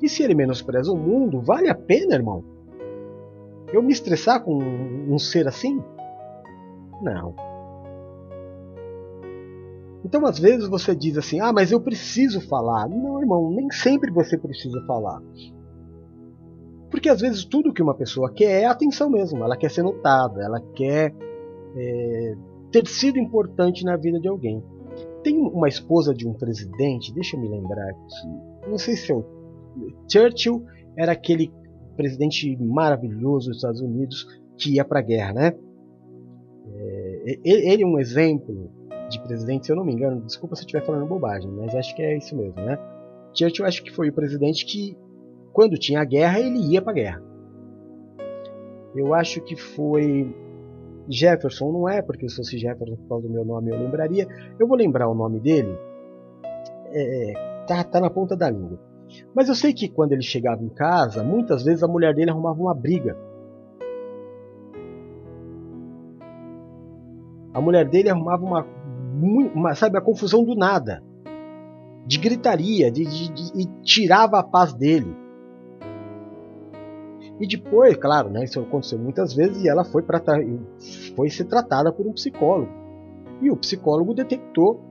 [0.04, 2.44] E se ele menospreza o mundo, vale a pena, irmão?
[3.72, 5.82] Eu me estressar com um ser assim?
[7.02, 7.34] Não.
[10.04, 12.90] Então, às vezes você diz assim: ah, mas eu preciso falar.
[12.90, 15.22] Não, irmão, nem sempre você precisa falar.
[16.92, 19.42] Porque às vezes tudo que uma pessoa quer é atenção mesmo.
[19.42, 21.16] Ela quer ser notada, ela quer
[21.78, 22.36] é,
[22.74, 24.62] ter sido importante na vida de alguém.
[25.24, 28.70] Tem uma esposa de um presidente, deixa eu me lembrar aqui.
[28.70, 29.43] Não sei se é o
[30.12, 30.64] Churchill,
[30.98, 31.52] era aquele
[31.96, 34.26] presidente maravilhoso dos Estados Unidos
[34.58, 35.54] que ia para a guerra, né?
[36.76, 38.72] É, ele é um exemplo
[39.10, 41.96] de presidente, se eu não me engano, desculpa se eu estiver falando bobagem, mas acho
[41.96, 42.78] que é isso mesmo, né?
[43.34, 44.98] Churchill acho que foi o presidente que
[45.52, 47.24] quando tinha guerra, ele ia para a guerra.
[48.96, 50.36] Eu acho que foi
[51.10, 54.28] Jefferson, não é porque se fosse Jefferson por causa do meu nome eu lembraria.
[54.60, 55.78] Eu vou lembrar o nome dele.
[56.92, 58.80] É, tá, tá na ponta da língua.
[59.34, 62.62] Mas eu sei que quando ele chegava em casa, muitas vezes a mulher dele arrumava
[62.62, 63.18] uma briga.
[67.54, 68.66] A mulher dele arrumava uma,
[69.54, 71.04] uma sabe, a confusão do nada,
[72.06, 75.16] de gritaria, de, de, de, e tirava a paz dele.
[77.40, 80.22] E depois, claro, né, isso aconteceu muitas vezes e ela foi, pra,
[81.16, 82.72] foi ser tratada por um psicólogo.
[83.42, 84.82] E o psicólogo detectou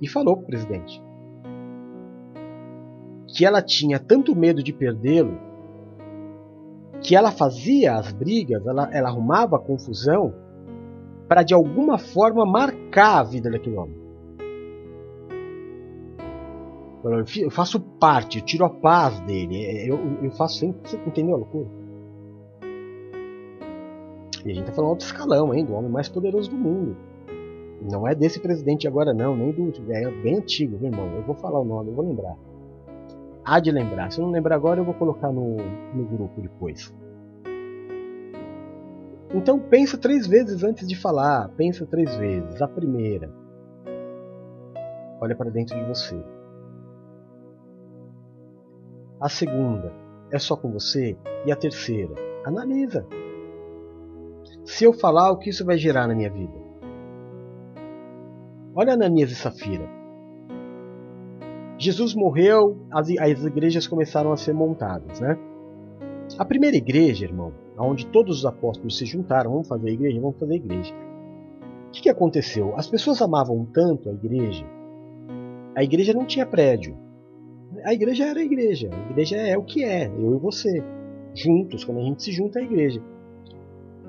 [0.00, 1.02] e falou para o presidente
[3.34, 5.36] que ela tinha tanto medo de perdê-lo
[7.02, 10.32] que ela fazia as brigas, ela, ela arrumava a confusão
[11.28, 14.04] para de alguma forma marcar a vida daquele homem.
[17.36, 19.62] Eu faço parte, eu tiro a paz dele.
[19.62, 20.88] É, eu, eu faço sempre.
[20.88, 21.68] Você entendeu a loucura?
[24.46, 25.66] E a gente tá falando outro escalão, hein?
[25.66, 26.96] Do homem mais poderoso do mundo.
[27.90, 29.70] Não é desse presidente agora, não, nem do.
[29.92, 31.14] É bem antigo, meu irmão.
[31.14, 32.36] Eu vou falar o nome, eu vou lembrar.
[33.44, 34.10] Há de lembrar.
[34.10, 35.56] Se eu não lembrar agora, eu vou colocar no,
[35.94, 36.94] no grupo depois.
[39.34, 41.48] Então pensa três vezes antes de falar.
[41.50, 42.62] Pensa três vezes.
[42.62, 43.30] A primeira.
[45.20, 46.16] Olha para dentro de você.
[49.20, 49.92] A segunda
[50.30, 51.16] é só com você.
[51.44, 53.06] E a terceira, analisa.
[54.64, 56.64] Se eu falar, o que isso vai gerar na minha vida?
[58.74, 60.03] Olha Ananias e Safira.
[61.78, 65.36] Jesus morreu, as, as igrejas começaram a ser montadas, né?
[66.38, 70.54] A primeira igreja, irmão, onde todos os apóstolos se juntaram, vamos fazer igreja, vamos fazer
[70.54, 70.94] igreja.
[71.88, 72.74] O que, que aconteceu?
[72.76, 74.64] As pessoas amavam tanto a igreja,
[75.76, 76.96] a igreja não tinha prédio,
[77.84, 78.88] a igreja era a igreja.
[78.92, 80.82] A igreja é o que é, eu e você.
[81.34, 83.02] Juntos, quando a gente se junta, é a igreja.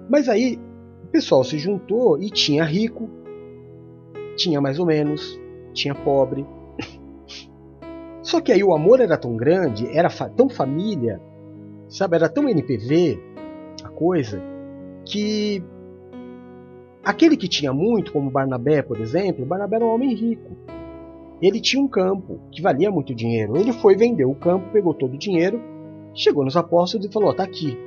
[0.07, 0.59] Mas aí
[1.15, 3.09] pessoal se juntou e tinha rico,
[4.35, 5.39] tinha mais ou menos,
[5.73, 6.45] tinha pobre.
[8.25, 11.21] Só que aí o amor era tão grande, era fa tão família,
[11.87, 13.19] sabe, era tão NPV
[13.83, 14.41] a coisa,
[15.05, 15.63] que
[17.03, 20.57] aquele que tinha muito, como Barnabé, por exemplo, Barnabé era um homem rico.
[21.39, 23.57] Ele tinha um campo que valia muito dinheiro.
[23.57, 25.61] Ele foi vender o campo, pegou todo o dinheiro,
[26.11, 27.77] chegou nos apóstolos e falou: "Está aqui".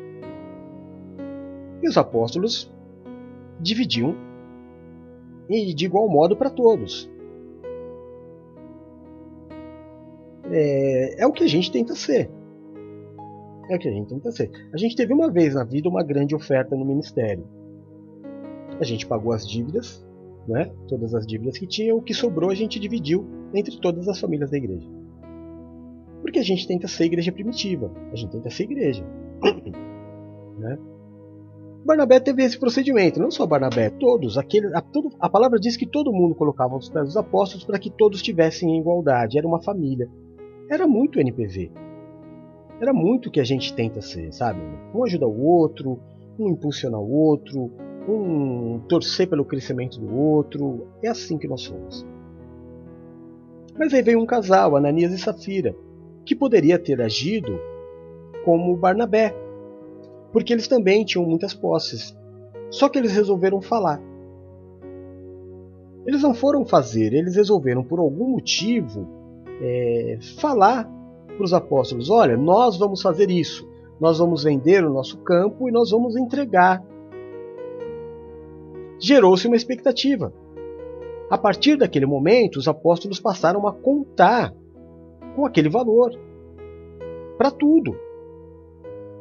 [1.83, 2.73] E os apóstolos
[3.59, 4.15] dividiam
[5.49, 7.11] e de igual modo para todos.
[10.51, 12.31] É, é o que a gente tenta ser.
[13.69, 14.51] É o que a gente tenta ser.
[14.73, 17.45] A gente teve uma vez na vida uma grande oferta no ministério.
[18.81, 20.07] A gente pagou as dívidas,
[20.47, 20.73] né?
[20.89, 24.51] todas as dívidas que tinha, o que sobrou a gente dividiu entre todas as famílias
[24.51, 24.89] da igreja.
[26.23, 29.05] Porque a gente tenta ser igreja primitiva, a gente tenta ser igreja.
[30.59, 30.79] né?
[31.85, 34.37] Barnabé teve esse procedimento, não só Barnabé, todos.
[34.37, 37.79] Aquele, a, todo, a palavra diz que todo mundo colocava os pés dos apóstolos para
[37.79, 40.09] que todos tivessem igualdade, era uma família.
[40.71, 41.73] Era muito NPV.
[42.81, 44.61] Era muito o que a gente tenta ser, sabe?
[44.95, 45.99] Um ajuda o outro,
[46.39, 47.73] um impulsiona o outro,
[48.07, 50.87] um torcer pelo crescimento do outro.
[51.03, 52.07] É assim que nós somos.
[53.79, 55.75] Mas aí veio um casal, Ananias e Safira,
[56.25, 57.59] que poderia ter agido
[58.45, 59.35] como Barnabé,
[60.33, 62.15] porque eles também tinham muitas posses.
[62.71, 64.01] Só que eles resolveram falar.
[66.07, 69.18] Eles não foram fazer, eles resolveram por algum motivo
[69.61, 70.89] é, falar
[71.27, 73.69] para os apóstolos: olha, nós vamos fazer isso,
[74.01, 76.83] nós vamos vender o nosso campo e nós vamos entregar.
[79.01, 80.33] Gerou-se uma expectativa.
[81.31, 84.55] A partir daquele momento, os apóstolos passaram a contar
[85.37, 86.11] com aquele valor
[87.37, 87.95] para tudo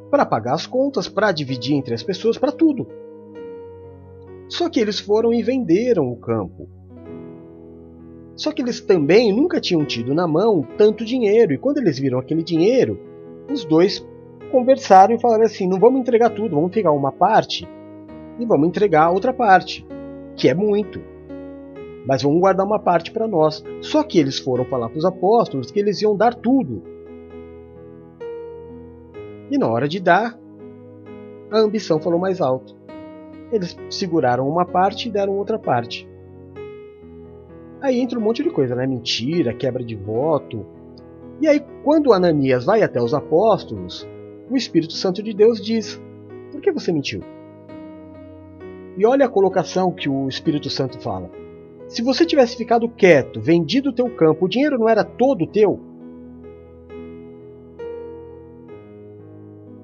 [0.10, 2.88] para pagar as contas, para dividir entre as pessoas, para tudo.
[4.48, 6.70] Só que eles foram e venderam o campo.
[8.38, 12.20] Só que eles também nunca tinham tido na mão tanto dinheiro, e quando eles viram
[12.20, 13.00] aquele dinheiro,
[13.52, 14.08] os dois
[14.52, 17.68] conversaram e falaram assim: não vamos entregar tudo, vamos pegar uma parte
[18.40, 19.86] e vamos entregar a outra parte,
[20.36, 21.02] que é muito.
[22.06, 23.64] Mas vamos guardar uma parte para nós.
[23.82, 26.84] Só que eles foram falar para os apóstolos que eles iam dar tudo.
[29.50, 30.38] E na hora de dar,
[31.52, 32.76] a ambição falou mais alto.
[33.52, 36.08] Eles seguraram uma parte e deram outra parte.
[37.82, 38.88] Aí entra um monte de coisa, né?
[38.88, 40.66] Mentira, quebra de voto.
[41.40, 44.08] E aí, quando Ananias vai até os apóstolos,
[44.50, 46.02] o Espírito Santo de Deus diz:
[46.52, 47.22] Por que você mentiu?
[48.98, 51.30] E olha a colocação que o Espírito Santo fala.
[51.88, 55.80] Se você tivesse ficado quieto, vendido o teu campo, o dinheiro não era todo teu?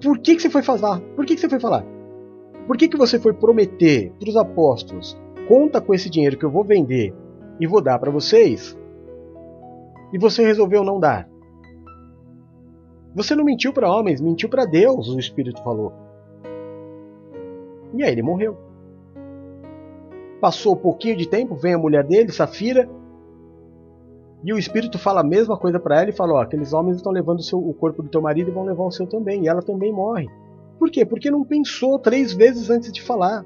[0.01, 0.99] Por que, que você foi falar?
[1.15, 1.85] Por que, que você foi falar?
[2.65, 6.51] Por que, que você foi prometer para os apóstolos: conta com esse dinheiro que eu
[6.51, 7.13] vou vender
[7.63, 8.77] e vou dar para vocês?
[10.11, 11.29] E você resolveu não dar?
[13.15, 15.93] Você não mentiu para homens, mentiu para Deus, o Espírito falou.
[17.93, 18.57] E aí ele morreu.
[20.41, 22.89] Passou um pouquinho de tempo, vem a mulher dele, Safira,
[24.43, 27.13] e o espírito fala a mesma coisa para ela e fala: ó, aqueles homens estão
[27.13, 29.45] levando o, seu, o corpo do teu marido e vão levar o seu também.
[29.45, 30.27] E ela também morre.
[30.77, 31.05] Por quê?
[31.05, 33.45] Porque não pensou três vezes antes de falar.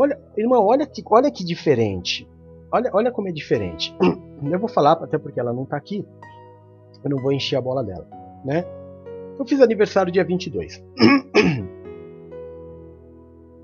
[0.00, 2.26] Olha, irmão, olha que, olha que diferente.
[2.72, 3.94] Olha, olha como é diferente.
[4.42, 6.06] Eu vou falar, até porque ela não está aqui.
[7.04, 8.08] Eu não vou encher a bola dela,
[8.42, 8.64] né?
[9.38, 10.82] Eu fiz aniversário dia 22.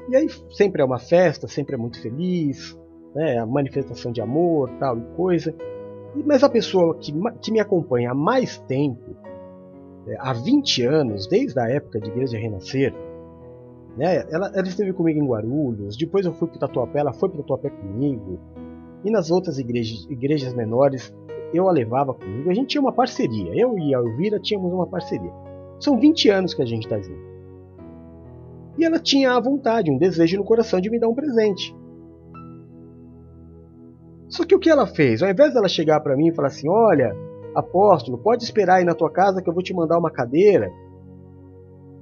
[0.08, 2.78] E aí sempre é uma festa, sempre é muito feliz,
[3.12, 3.38] né?
[3.38, 5.52] a manifestação de amor, tal e coisa.
[6.24, 9.16] Mas a pessoa que, que me acompanha há mais tempo,
[10.06, 12.94] é, há 20 anos, desde a época de Igreja Renascer,
[13.96, 14.24] né?
[14.30, 17.70] ela, ela esteve comigo em Guarulhos, depois eu fui para Tatuapé, ela foi para Tatuapé
[17.70, 18.38] comigo,
[19.04, 21.14] e nas outras igrejas, igrejas menores
[21.54, 22.50] eu a levava comigo.
[22.50, 25.32] A gente tinha uma parceria, eu e a Elvira tínhamos uma parceria.
[25.78, 27.36] São 20 anos que a gente está junto.
[28.78, 31.74] E ela tinha a vontade, um desejo no coração de me dar um presente.
[34.28, 35.22] Só que o que ela fez?
[35.22, 37.16] Ao invés dela chegar para mim e falar assim: Olha,
[37.54, 40.70] apóstolo, pode esperar aí na tua casa que eu vou te mandar uma cadeira.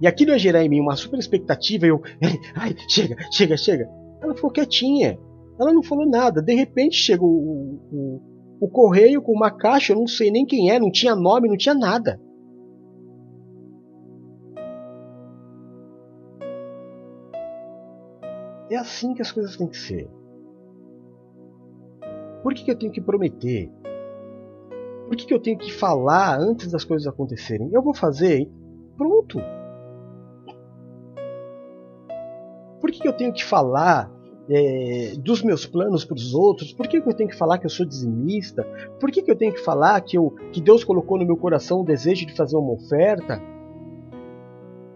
[0.01, 1.87] E aquilo ia gerar em mim uma super expectativa.
[1.87, 2.01] E eu,
[2.57, 3.89] ai, chega, chega, chega.
[4.23, 5.19] Ela ficou quietinha.
[5.59, 6.43] Ela não falou nada.
[6.43, 8.23] De repente chegou o, o,
[8.61, 11.57] o correio com uma caixa, eu não sei nem quem é, não tinha nome, não
[11.57, 12.21] tinha nada.
[18.71, 20.11] É assim que as coisas têm que ser.
[22.43, 23.71] Por que, que eu tenho que prometer?
[25.07, 27.71] Por que, que eu tenho que falar antes das coisas acontecerem?
[27.73, 28.51] Eu vou fazer,
[28.97, 29.39] pronto.
[32.85, 34.13] Por que, eu tenho que falar
[34.47, 36.71] é, dos meus planos para os outros?
[36.71, 38.63] Por que, que eu tenho que falar que eu sou dizimista?
[39.01, 41.81] Por que, que eu tenho que falar que, eu, que Deus colocou no meu coração
[41.81, 43.41] o desejo de fazer uma oferta?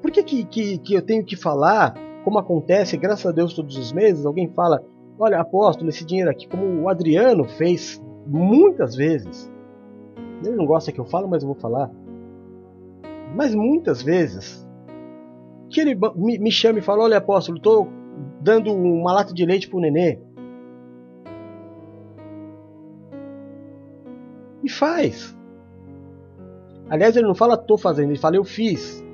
[0.02, 3.74] Por que, que, que, que eu tenho que falar, como acontece, graças a Deus, todos
[3.78, 4.26] os meses?
[4.26, 4.84] Alguém fala:
[5.18, 9.50] Olha, apóstolo, esse dinheiro aqui, como o Adriano fez muitas vezes.
[10.44, 11.90] Ele não gosta que eu falo, mas eu vou falar.
[13.34, 14.67] Mas muitas vezes
[15.70, 17.88] que ele me, chama e fala: Olha, apóstolo, estou
[18.40, 20.18] dando uma lata de leite para o nenê.
[24.62, 25.36] E faz.
[26.90, 29.04] Aliás, ele não fala estou fazendo, ele fala eu fiz.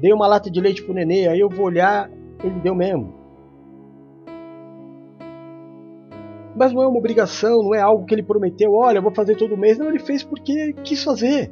[0.00, 2.10] Dei uma lata de leite pro nenê, aí eu vou olhar,
[2.42, 3.20] ele deu mesmo.
[6.56, 9.36] Mas não é uma obrigação, não é algo que ele prometeu, olha, eu vou fazer
[9.36, 9.78] todo mês.
[9.78, 11.50] Não, ele fez porque quis fazer.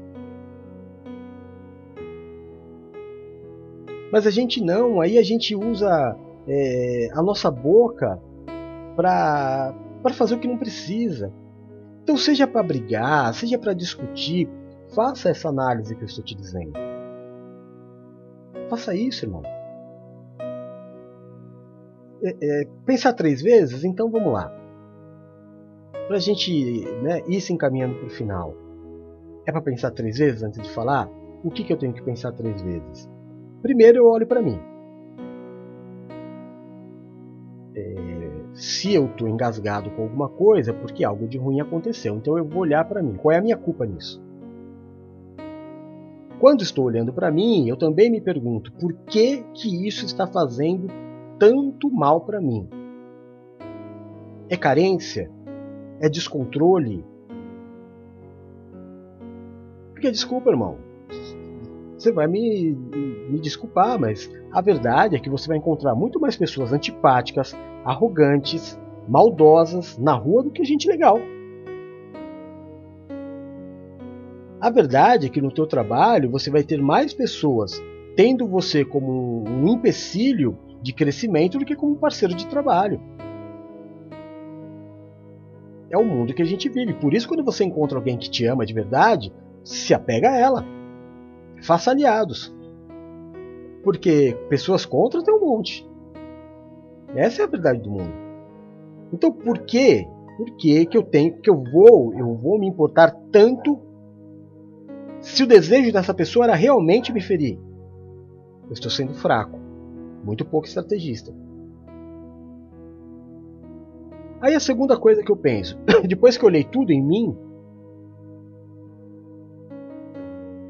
[4.11, 8.21] Mas a gente não, aí a gente usa é, a nossa boca
[8.97, 9.75] para
[10.13, 11.33] fazer o que não precisa.
[12.03, 14.49] Então, seja para brigar, seja para discutir,
[14.95, 16.73] faça essa análise que eu estou te dizendo.
[18.71, 19.43] Faça isso, irmão.
[22.23, 23.85] É, é, pensar três vezes?
[23.85, 24.53] Então vamos lá.
[26.07, 28.55] Para a gente né, ir se encaminhando para o final.
[29.47, 31.09] É para pensar três vezes antes de falar?
[31.45, 33.09] O que, que eu tenho que pensar três vezes?
[33.63, 34.59] Primeiro eu olho para mim.
[37.75, 37.95] É,
[38.55, 42.17] se eu estou engasgado com alguma coisa, porque algo de ruim aconteceu.
[42.17, 43.15] Então eu vou olhar para mim.
[43.15, 44.23] Qual é a minha culpa nisso?
[46.39, 50.87] Quando estou olhando para mim, eu também me pergunto por que que isso está fazendo
[51.39, 52.69] tanto mal para mim?
[54.49, 55.31] É carência?
[56.01, 57.05] É descontrole?
[59.93, 60.79] Porque desculpa, irmão,
[61.99, 62.77] você vai me,
[63.29, 68.79] me desculpar, mas a verdade é que você vai encontrar muito mais pessoas antipáticas, arrogantes,
[69.09, 71.19] maldosas na rua do que gente legal.
[74.61, 77.83] A verdade é que no teu trabalho você vai ter mais pessoas
[78.17, 83.01] tendo você como um empecilho de crescimento do que como parceiro de trabalho.
[85.91, 86.95] É o mundo que a gente vive.
[86.95, 89.33] Por isso, quando você encontra alguém que te ama de verdade,
[89.65, 90.78] se apega a ela.
[91.63, 92.55] Faça aliados.
[93.83, 95.89] Porque pessoas contra tem um monte.
[97.15, 98.13] Essa é a verdade do mundo.
[99.13, 100.07] Então por que?
[100.37, 103.81] Por que, que eu tenho que eu vou, eu vou me importar tanto
[105.21, 107.59] se o desejo dessa pessoa era realmente me ferir?
[108.67, 109.59] Eu estou sendo fraco,
[110.25, 111.35] muito pouco estrategista.
[114.41, 117.37] Aí a segunda coisa que eu penso, depois que eu olhei tudo em mim,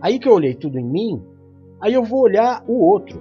[0.01, 1.23] Aí que eu olhei tudo em mim,
[1.81, 3.21] aí eu vou olhar o outro.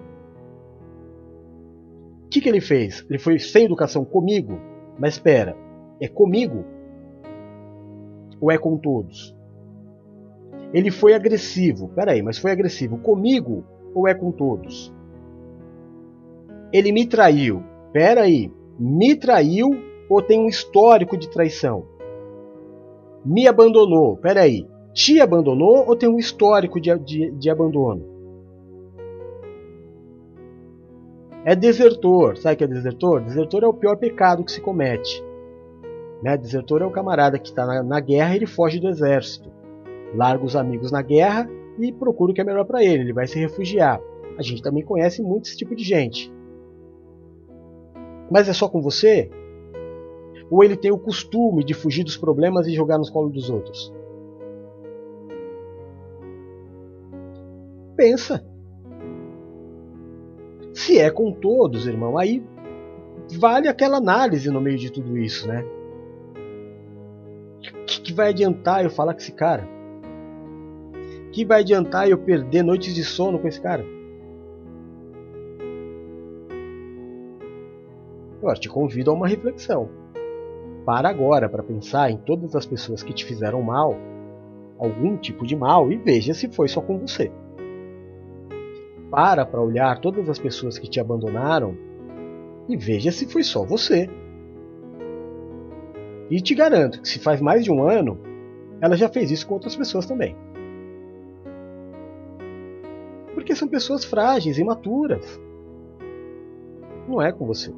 [2.25, 3.05] O que, que ele fez?
[3.09, 4.59] Ele foi sem educação comigo?
[4.99, 5.55] Mas espera,
[5.99, 6.65] é comigo?
[8.39, 9.35] Ou é com todos?
[10.73, 11.89] Ele foi agressivo.
[11.89, 13.63] Peraí, mas foi agressivo comigo
[13.95, 14.93] ou é com todos?
[16.71, 17.63] Ele me traiu.
[17.93, 19.69] Peraí, me traiu
[20.09, 21.85] ou tem um histórico de traição?
[23.25, 24.17] Me abandonou.
[24.17, 24.67] Peraí,
[24.97, 28.03] te abandonou ou tem um histórico de, de, de abandono?
[31.45, 32.35] É desertor.
[32.35, 33.21] Sabe o que é desertor?
[33.21, 35.23] Desertor é o pior pecado que se comete.
[36.23, 36.35] Né?
[36.35, 39.51] Desertor é o camarada que está na, na guerra e ele foge do exército.
[40.15, 43.03] Larga os amigos na guerra e procura o que é melhor para ele.
[43.03, 44.01] Ele vai se refugiar.
[44.35, 46.33] A gente também conhece muito esse tipo de gente.
[48.31, 49.29] Mas é só com você?
[50.49, 53.95] Ou ele tem o costume de fugir dos problemas e jogar nos colos dos outros?
[57.97, 58.45] Pensa.
[60.73, 62.45] Se é com todos, irmão, aí
[63.39, 65.65] vale aquela análise no meio de tudo isso, né?
[67.65, 69.67] O que, que vai adiantar eu falar com esse cara?
[71.27, 73.83] O que vai adiantar eu perder noites de sono com esse cara?
[78.41, 79.89] Eu te convido a uma reflexão.
[80.85, 83.95] Para agora para pensar em todas as pessoas que te fizeram mal,
[84.77, 87.31] algum tipo de mal, e veja se foi só com você
[89.17, 91.75] para para olhar todas as pessoas que te abandonaram
[92.69, 94.07] e veja se foi só você.
[96.29, 98.19] E te garanto que se faz mais de um ano,
[98.79, 100.35] ela já fez isso com outras pessoas também.
[103.33, 105.41] Porque são pessoas frágeis, imaturas.
[107.07, 107.73] Não é com você.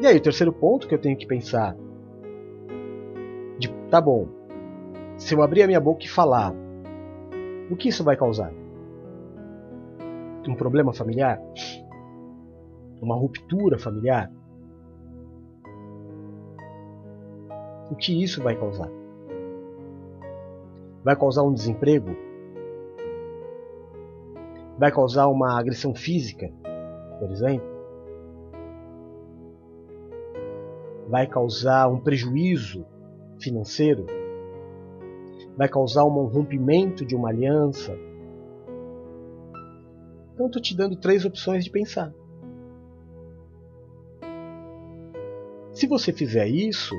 [0.00, 1.76] E aí, o terceiro ponto que eu tenho que pensar:
[3.58, 4.28] de, tá bom,
[5.16, 6.54] se eu abrir a minha boca e falar,
[7.68, 8.52] o que isso vai causar?
[10.50, 11.40] Um problema familiar?
[13.04, 14.32] uma ruptura familiar,
[17.90, 18.90] o que isso vai causar?
[21.04, 22.16] Vai causar um desemprego?
[24.78, 26.50] Vai causar uma agressão física,
[27.20, 27.74] por exemplo?
[31.08, 32.86] Vai causar um prejuízo
[33.38, 34.06] financeiro?
[35.56, 37.96] Vai causar um rompimento de uma aliança?
[40.34, 42.12] Então, estou te dando três opções de pensar.
[45.72, 46.94] Se você fizer isso,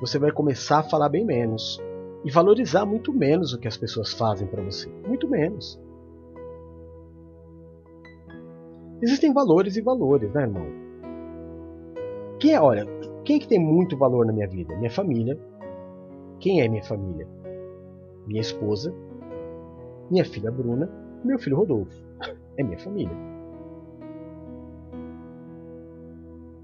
[0.00, 1.80] você vai começar a falar bem menos
[2.24, 5.80] e valorizar muito menos o que as pessoas fazem para você, muito menos.
[9.00, 10.66] Existem valores e valores, né, irmão?
[12.40, 12.84] Quem é, olha,
[13.24, 14.76] quem é que tem muito valor na minha vida?
[14.76, 15.38] Minha família.
[16.40, 17.28] Quem é minha família?
[18.26, 18.92] Minha esposa,
[20.10, 20.90] minha filha Bruna,
[21.24, 22.07] meu filho Rodolfo.
[22.56, 23.16] É minha família.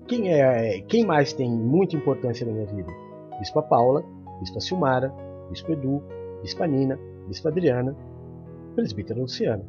[0.07, 2.93] Quem é, quem mais tem muita importância na minha vida?
[3.39, 4.05] Bispa Paula,
[4.41, 5.13] Bispa Silmara,
[5.51, 6.03] Bispo Edu,
[6.43, 7.97] Bispa Nina, Bispa Adriana,
[8.75, 9.65] Presbítero Luciano.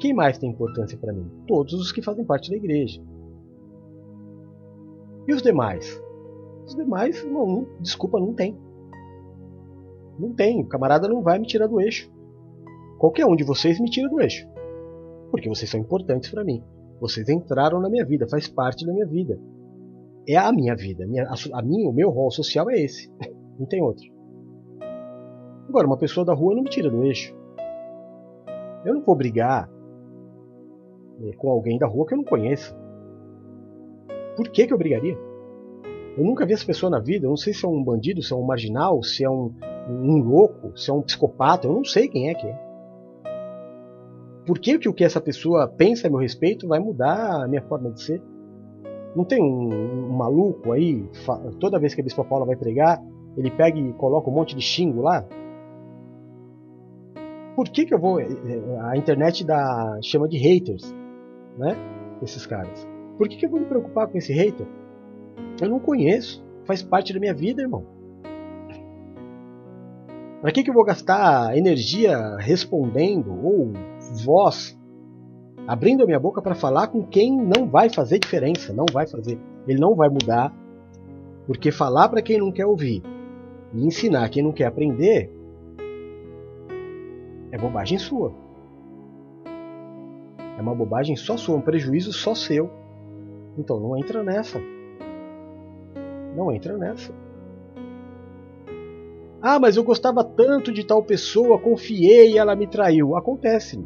[0.00, 1.30] Quem mais tem importância para mim?
[1.46, 3.02] Todos os que fazem parte da igreja.
[5.26, 6.02] E os demais?
[6.66, 8.58] Os demais, não, não, desculpa, não tem.
[10.18, 10.60] Não tem.
[10.60, 12.10] O camarada não vai me tirar do eixo.
[13.04, 14.48] Qualquer um de vocês me tira do eixo.
[15.30, 16.62] Porque vocês são importantes para mim.
[17.00, 19.38] Vocês entraram na minha vida, faz parte da minha vida
[20.26, 21.06] é a minha vida.
[21.06, 23.10] Minha, a, a minha, o meu rol social é esse.
[23.58, 24.04] Não tem outro.
[25.68, 27.34] Agora, uma pessoa da rua não me tira do eixo.
[28.84, 29.68] Eu não vou brigar
[31.18, 32.76] né, com alguém da rua que eu não conheço.
[34.36, 35.16] Por que, que eu brigaria?
[36.16, 37.26] Eu nunca vi essa pessoa na vida.
[37.26, 39.54] Eu não sei se é um bandido, se é um marginal, se é um,
[39.88, 41.66] um louco, se é um psicopata.
[41.66, 42.63] Eu não sei quem é que é.
[44.46, 47.62] Por que, que o que essa pessoa pensa a meu respeito vai mudar a minha
[47.62, 48.22] forma de ser?
[49.16, 51.08] Não tem um, um maluco aí,
[51.60, 53.00] toda vez que a Bispa Paula vai pregar,
[53.36, 55.24] ele pega e coloca um monte de xingo lá?
[57.56, 58.20] Por que, que eu vou.
[58.20, 58.26] Eh,
[58.82, 60.94] a internet dá, chama de haters,
[61.56, 61.76] né?
[62.20, 62.86] Esses caras.
[63.16, 64.66] Por que, que eu vou me preocupar com esse hater?
[65.60, 66.44] Eu não conheço.
[66.64, 67.86] Faz parte da minha vida, irmão.
[70.40, 73.72] Para que, que eu vou gastar energia respondendo ou
[74.22, 74.78] voz
[75.66, 79.38] abrindo a minha boca para falar com quem não vai fazer diferença, não vai fazer,
[79.66, 80.54] ele não vai mudar,
[81.46, 83.02] porque falar para quem não quer ouvir
[83.72, 85.32] e ensinar quem não quer aprender
[87.50, 88.32] é bobagem sua.
[90.56, 92.70] É uma bobagem só sua, um prejuízo só seu.
[93.56, 94.60] Então não entra nessa.
[96.36, 97.12] Não entra nessa.
[99.40, 103.16] Ah, mas eu gostava tanto de tal pessoa, confiei e ela me traiu.
[103.16, 103.84] Acontece.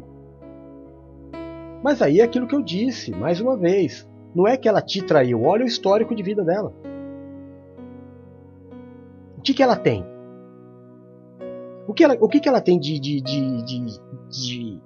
[1.83, 4.07] Mas aí é aquilo que eu disse, mais uma vez.
[4.35, 6.73] Não é que ela te traiu, olha o histórico de vida dela.
[9.37, 10.05] O que, que ela tem?
[11.87, 13.99] O que ela, o que, que ela tem de, de, de, de,
[14.29, 14.81] de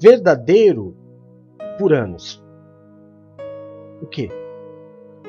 [0.00, 0.96] verdadeiro
[1.78, 2.42] por anos?
[4.00, 4.30] O que?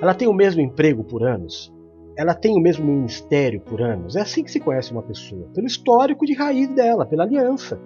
[0.01, 1.73] Ela tem o mesmo emprego por anos?
[2.15, 4.15] Ela tem o mesmo ministério por anos?
[4.15, 7.79] É assim que se conhece uma pessoa, pelo histórico de raiz dela, pela aliança.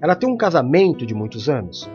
[0.00, 1.90] Ela tem um casamento de muitos anos.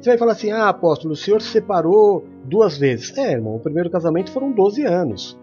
[0.00, 3.16] Você vai falar assim: ah, apóstolo, o senhor se separou duas vezes.
[3.16, 5.38] É, irmão, o primeiro casamento foram 12 anos.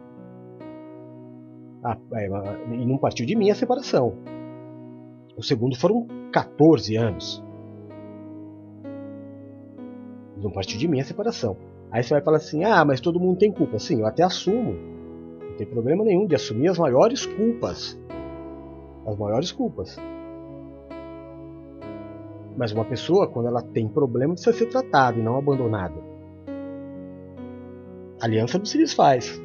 [1.84, 2.28] Ah, é,
[2.76, 4.14] e não partiu de mim a separação.
[5.36, 7.44] O segundo foram 14 anos.
[10.38, 11.58] Não partiu de mim a separação.
[11.92, 13.80] Aí você vai falar assim: ah, mas todo mundo tem culpa.
[13.80, 14.76] Sim, eu até assumo.
[15.50, 18.00] Não tem problema nenhum de assumir as maiores culpas.
[19.06, 19.98] As maiores culpas.
[22.58, 25.96] Mas uma pessoa, quando ela tem problema, precisa ser tratada e não abandonada.
[28.22, 29.42] A aliança não se desfaz.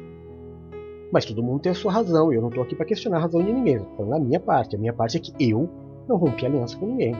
[1.11, 3.41] Mas todo mundo tem a sua razão, eu não estou aqui para questionar a razão
[3.41, 3.77] de ninguém.
[3.77, 4.75] Estou falando a minha parte.
[4.75, 5.69] A minha parte é que eu
[6.07, 7.15] não rompi aliança com ninguém.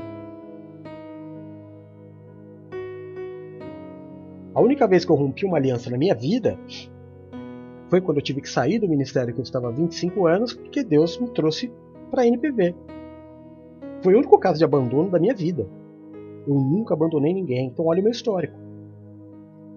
[4.54, 6.60] A única vez que eu rompi uma aliança na minha vida
[7.90, 10.84] foi quando eu tive que sair do ministério que eu estava há 25 anos, porque
[10.84, 11.72] Deus me trouxe
[12.12, 12.76] para a NPV.
[14.02, 15.68] Foi o único caso de abandono da minha vida.
[16.48, 18.58] Eu nunca abandonei ninguém, então olha o meu histórico.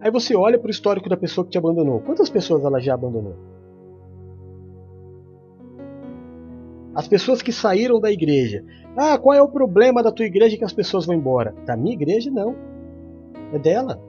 [0.01, 2.01] Aí você olha para o histórico da pessoa que te abandonou.
[2.01, 3.35] Quantas pessoas ela já abandonou?
[6.95, 8.65] As pessoas que saíram da igreja.
[8.97, 11.55] Ah, qual é o problema da tua igreja que as pessoas vão embora?
[11.67, 12.55] Da minha igreja, não.
[13.53, 14.01] É dela.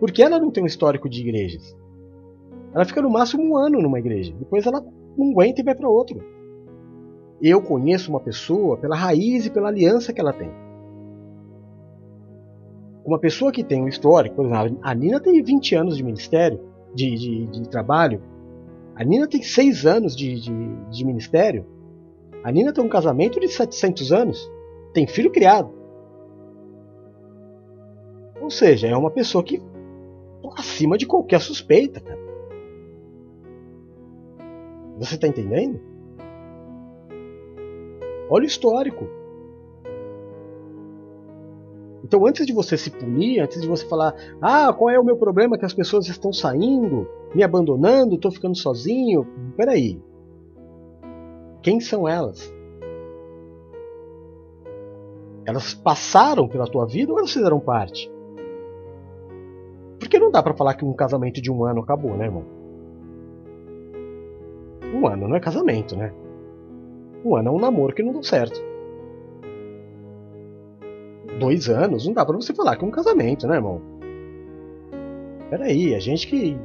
[0.00, 1.76] Porque ela não tem um histórico de igrejas.
[2.74, 4.34] Ela fica no máximo um ano numa igreja.
[4.38, 4.84] Depois ela
[5.16, 6.39] não aguenta e vai para outro.
[7.40, 10.50] Eu conheço uma pessoa pela raiz e pela aliança que ela tem.
[13.04, 16.60] Uma pessoa que tem um histórico, por exemplo, a Nina tem 20 anos de ministério,
[16.94, 18.22] de, de, de trabalho.
[18.94, 20.52] A Nina tem 6 anos de, de,
[20.90, 21.64] de ministério.
[22.44, 24.50] A Nina tem um casamento de 700 anos.
[24.92, 25.72] Tem filho criado.
[28.40, 29.62] Ou seja, é uma pessoa que
[30.56, 32.20] acima de qualquer suspeita, cara.
[34.98, 35.80] Você está entendendo?
[38.30, 39.06] Olha o histórico.
[42.04, 45.16] Então, antes de você se punir, antes de você falar, ah, qual é o meu
[45.16, 49.26] problema que as pessoas estão saindo, me abandonando, estou ficando sozinho,
[49.56, 50.00] peraí.
[51.62, 52.52] Quem são elas?
[55.44, 58.10] Elas passaram pela tua vida ou elas fizeram parte?
[59.98, 62.44] Porque não dá para falar que um casamento de um ano acabou, né, irmão?
[64.94, 66.12] Um ano não é casamento, né?
[67.24, 68.60] Um ano é um namoro que não deu certo.
[71.38, 73.80] Dois anos, não dá pra você falar que é um casamento, né, irmão?
[75.48, 76.56] Peraí, a gente que.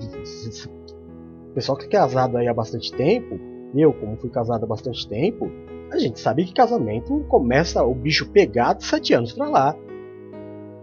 [1.50, 3.40] O pessoal que é casado aí há bastante tempo,
[3.74, 5.50] eu, como fui casado há bastante tempo,
[5.92, 9.76] a gente sabe que casamento começa o bicho pegar de sete anos pra lá.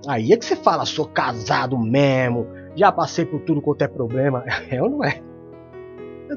[0.07, 4.45] Aí é que você fala, sou casado mesmo, já passei por tudo quanto é problema.
[4.71, 5.21] É ou não é?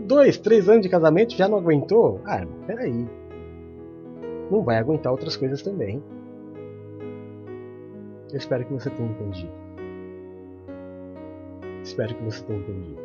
[0.01, 2.19] Dois, três anos de casamento já não aguentou?
[2.25, 3.07] Ah, peraí
[4.49, 6.01] não vai aguentar outras coisas também.
[8.31, 9.51] Eu espero que você tenha entendido.
[11.83, 13.01] Espero que você tenha entendido.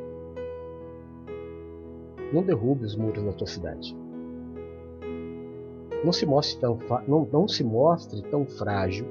[2.32, 3.96] Não derrube os muros da tua cidade.
[6.04, 9.06] Não se mostre tão, não, não se mostre tão frágil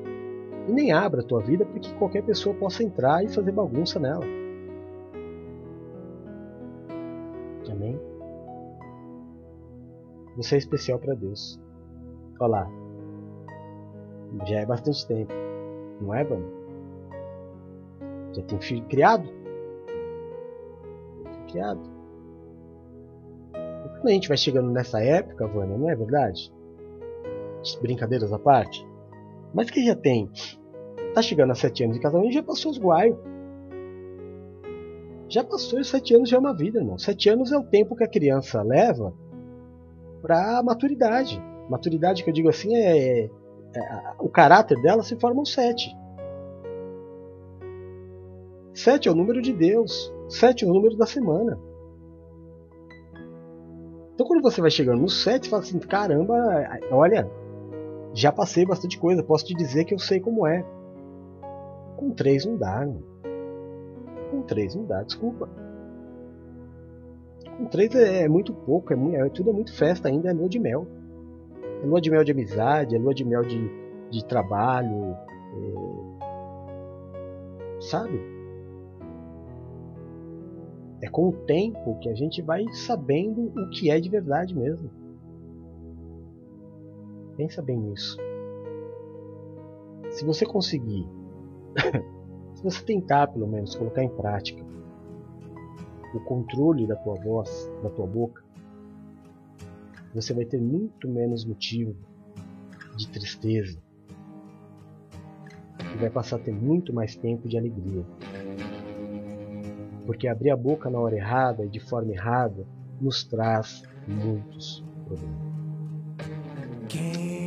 [0.67, 3.99] e nem abra a tua vida para que qualquer pessoa possa entrar e fazer bagunça
[3.99, 4.25] nela.
[7.69, 7.99] Amém?
[10.35, 11.59] Você é especial para Deus.
[12.47, 12.69] Lá.
[14.45, 15.33] Já é bastante tempo.
[16.01, 16.47] Não é, Vânia?
[18.33, 19.27] Já tem filho criado?
[21.23, 21.81] Filho criado.
[23.53, 26.53] E quando a gente vai chegando nessa época, Vânia, não é verdade?
[27.81, 28.87] Brincadeiras à parte.
[29.53, 30.29] Mas que já tem.
[31.13, 33.17] Tá chegando a sete anos de casamento já passou os guaios.
[35.27, 36.97] Já passou os sete anos já é uma vida, irmão.
[36.97, 39.13] Sete anos é o tempo que a criança leva
[40.21, 41.41] para maturidade.
[41.69, 43.29] Maturidade que eu digo assim é, é,
[43.75, 45.95] é o caráter dela se forma um sete.
[48.73, 50.11] Sete é o número de Deus.
[50.27, 51.59] Sete é o número da semana.
[54.13, 56.35] Então quando você vai chegando no sete, fala assim, caramba,
[56.91, 57.29] olha,
[58.13, 60.65] já passei bastante coisa, posso te dizer que eu sei como é.
[61.95, 63.01] Com três não dá, não.
[64.31, 65.47] Com três não dá, desculpa.
[67.57, 70.49] Com três é, é muito pouco, é, é, tudo é muito festa ainda, é lua
[70.49, 70.87] de mel.
[71.81, 73.69] É lua de mel de amizade, é lua de mel de,
[74.09, 75.15] de trabalho.
[75.53, 75.99] É...
[77.81, 78.19] Sabe?
[81.01, 84.89] É com o tempo que a gente vai sabendo o que é de verdade mesmo.
[87.37, 88.17] Pensa bem nisso.
[90.09, 91.07] Se você conseguir,
[92.55, 94.65] se você tentar pelo menos colocar em prática
[96.13, 98.43] o controle da tua voz, da tua boca,
[100.13, 101.95] você vai ter muito menos motivo
[102.95, 103.79] de tristeza
[105.93, 108.03] e vai passar a ter muito mais tempo de alegria.
[110.05, 112.65] Porque abrir a boca na hora errada e de forma errada
[112.99, 115.49] nos traz muitos problemas.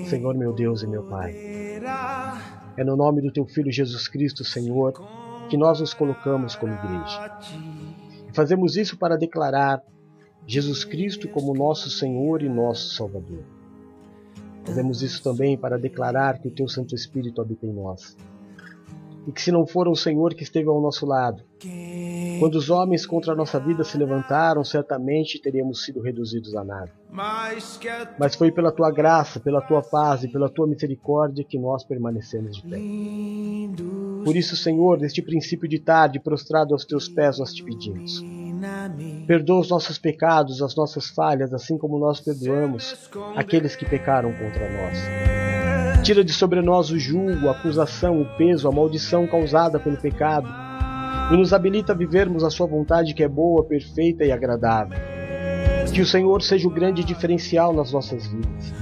[0.08, 1.34] Senhor meu Deus e meu Pai,
[2.76, 4.92] é no nome do Teu Filho Jesus Cristo, Senhor,
[5.48, 7.38] que nós nos colocamos como igreja.
[8.32, 9.82] Fazemos isso para declarar
[10.46, 13.42] Jesus Cristo como nosso Senhor e nosso Salvador.
[14.64, 18.16] Fazemos isso também para declarar que o Teu Santo Espírito habita em nós.
[19.26, 21.44] E que se não for o Senhor que esteve ao nosso lado,
[22.40, 26.90] quando os homens contra a nossa vida se levantaram, certamente teríamos sido reduzidos a nada.
[28.18, 32.56] Mas foi pela tua graça, pela tua paz e pela tua misericórdia que nós permanecemos
[32.56, 32.80] de pé.
[34.24, 38.24] Por isso, Senhor, neste princípio de tarde, prostrado aos teus pés, nós te pedimos
[39.26, 44.70] Perdoa os nossos pecados, as nossas falhas, assim como nós perdoamos aqueles que pecaram contra
[44.70, 46.02] nós.
[46.02, 50.48] Tira de sobre nós o julgo, a acusação, o peso, a maldição causada pelo pecado
[51.32, 54.98] e nos habilita a vivermos a Sua vontade que é boa, perfeita e agradável.
[55.92, 58.72] Que o Senhor seja o grande diferencial nas nossas vidas.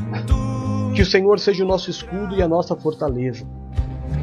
[0.95, 3.47] Que o Senhor seja o nosso escudo e a nossa fortaleza.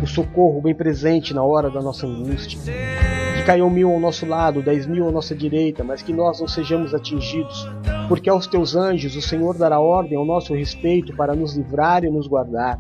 [0.02, 2.60] O socorro bem presente na hora da nossa angústia
[3.48, 6.94] caiam mil ao nosso lado, dez mil à nossa direita, mas que nós não sejamos
[6.94, 7.66] atingidos
[8.10, 12.10] porque aos teus anjos o Senhor dará ordem ao nosso respeito para nos livrar e
[12.10, 12.78] nos guardar.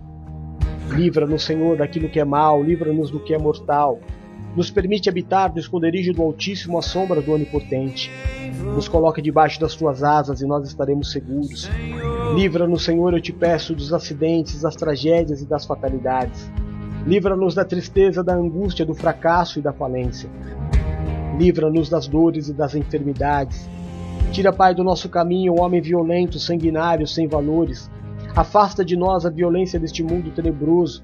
[0.89, 3.97] Livra-nos, Senhor, daquilo que é mal, livra-nos do que é mortal.
[4.57, 8.11] Nos permite habitar no esconderijo do Altíssimo à sombra do Onipotente.
[8.75, 11.69] Nos coloca debaixo das tuas asas e nós estaremos seguros.
[12.35, 16.51] Livra-nos, Senhor, eu te peço, dos acidentes, das tragédias e das fatalidades.
[17.07, 20.29] Livra-nos da tristeza, da angústia, do fracasso e da falência.
[21.39, 23.69] Livra-nos das dores e das enfermidades.
[24.33, 27.89] Tira, Pai, do nosso caminho o homem violento, sanguinário, sem valores.
[28.35, 31.01] Afasta de nós a violência deste mundo tenebroso.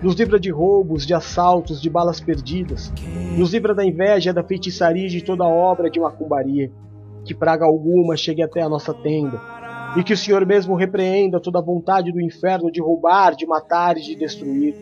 [0.00, 2.92] Nos livra de roubos, de assaltos, de balas perdidas.
[3.36, 6.70] Nos livra da inveja, da feitiçaria e de toda obra de macumbaria.
[7.24, 9.59] Que praga alguma chegue até a nossa tenda.
[9.96, 13.96] E que o Senhor mesmo repreenda toda a vontade do inferno de roubar, de matar
[13.96, 14.74] e de destruir.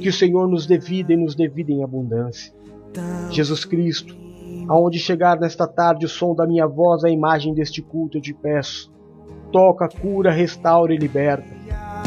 [0.00, 2.52] Que o Senhor nos dê vida e nos dê vida em abundância.
[3.30, 4.16] Jesus Cristo,
[4.68, 8.32] aonde chegar nesta tarde o som da minha voz, a imagem deste culto, eu te
[8.32, 8.92] peço.
[9.52, 11.54] Toca, cura, restaura e liberta.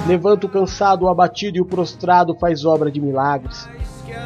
[0.07, 3.67] Levanta o cansado, o abatido e o prostrado, faz obra de milagres.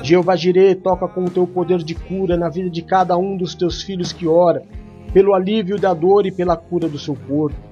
[0.04, 3.56] Jeová Jireh, toca com o teu poder de cura na vida de cada um dos
[3.56, 4.64] teus filhos que ora,
[5.14, 7.71] pelo alívio da dor e pela cura do seu corpo.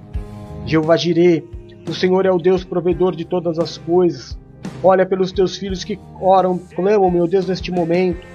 [0.65, 1.43] Jeová Jireh,
[1.87, 4.37] o Senhor é o Deus provedor de todas as coisas.
[4.83, 8.25] Olha pelos teus filhos que oram, clamam, meu Deus, neste momento,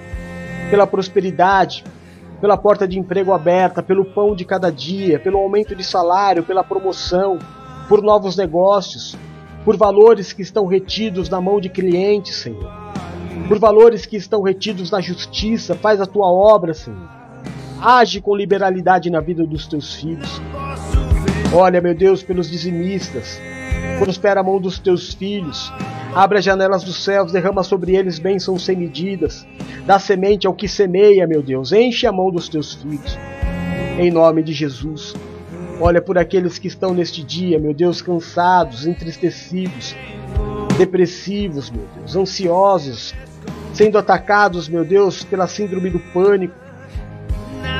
[0.69, 1.83] pela prosperidade,
[2.41, 6.63] pela porta de emprego aberta, pelo pão de cada dia, pelo aumento de salário, pela
[6.63, 7.39] promoção,
[7.87, 9.17] por novos negócios,
[9.63, 12.71] por valores que estão retidos na mão de clientes, Senhor.
[13.47, 17.09] Por valores que estão retidos na justiça, faz a tua obra, Senhor.
[17.81, 20.41] Age com liberalidade na vida dos teus filhos.
[21.57, 23.39] Olha, meu Deus, pelos dizimistas.
[23.97, 25.71] Prospera a mão dos teus filhos.
[26.13, 29.47] Abre as janelas dos céus, derrama sobre eles bênçãos sem medidas.
[29.85, 31.71] Dá semente ao que semeia, meu Deus.
[31.71, 33.17] Enche a mão dos teus filhos.
[33.97, 35.15] Em nome de Jesus.
[35.79, 39.95] Olha por aqueles que estão neste dia, meu Deus, cansados, entristecidos,
[40.77, 43.15] depressivos, meu Deus, ansiosos,
[43.73, 46.64] sendo atacados, meu Deus, pela síndrome do pânico.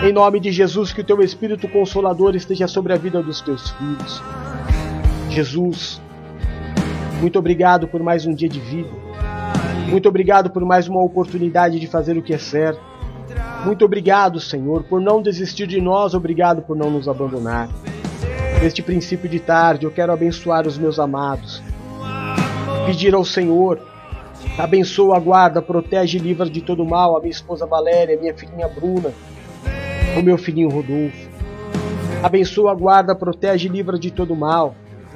[0.04, 3.72] Em nome de Jesus, que o teu Espírito Consolador esteja sobre a vida dos teus
[3.72, 4.22] filhos.
[5.30, 6.02] Jesus,
[7.20, 8.90] muito obrigado por mais um dia de vida.
[9.90, 12.82] Muito obrigado por mais uma oportunidade de fazer o que é certo.
[13.66, 17.68] Muito obrigado, Senhor, por não desistir de nós, obrigado por não nos abandonar.
[18.62, 21.64] Neste princípio de tarde, eu quero abençoar os meus amados.
[22.86, 23.80] Pedir ao Senhor,
[24.58, 29.12] abençoa, guarda, protege e livra de todo mal a minha esposa Valéria, minha filhinha Bruna,
[30.18, 31.30] o meu filhinho Rodolfo.
[32.24, 34.74] Abençoa, guarda, protege e livra de todo mal.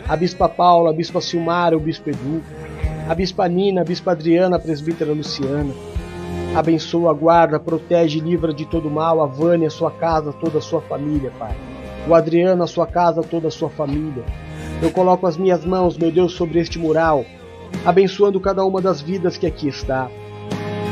[0.07, 2.41] A Bispa Paula, a Bispa Silmara, o Bispo Edu.
[3.07, 5.73] A Bispa Nina, a Bispa Adriana, a Presbítera Luciana.
[6.55, 10.61] Abençoa, guarda, protege e livra de todo mal a Vânia, a sua casa, toda a
[10.61, 11.55] sua família, Pai.
[12.07, 14.23] O Adriano, a sua casa, toda a sua família.
[14.81, 17.25] Eu coloco as minhas mãos, meu Deus, sobre este mural,
[17.85, 20.09] abençoando cada uma das vidas que aqui está.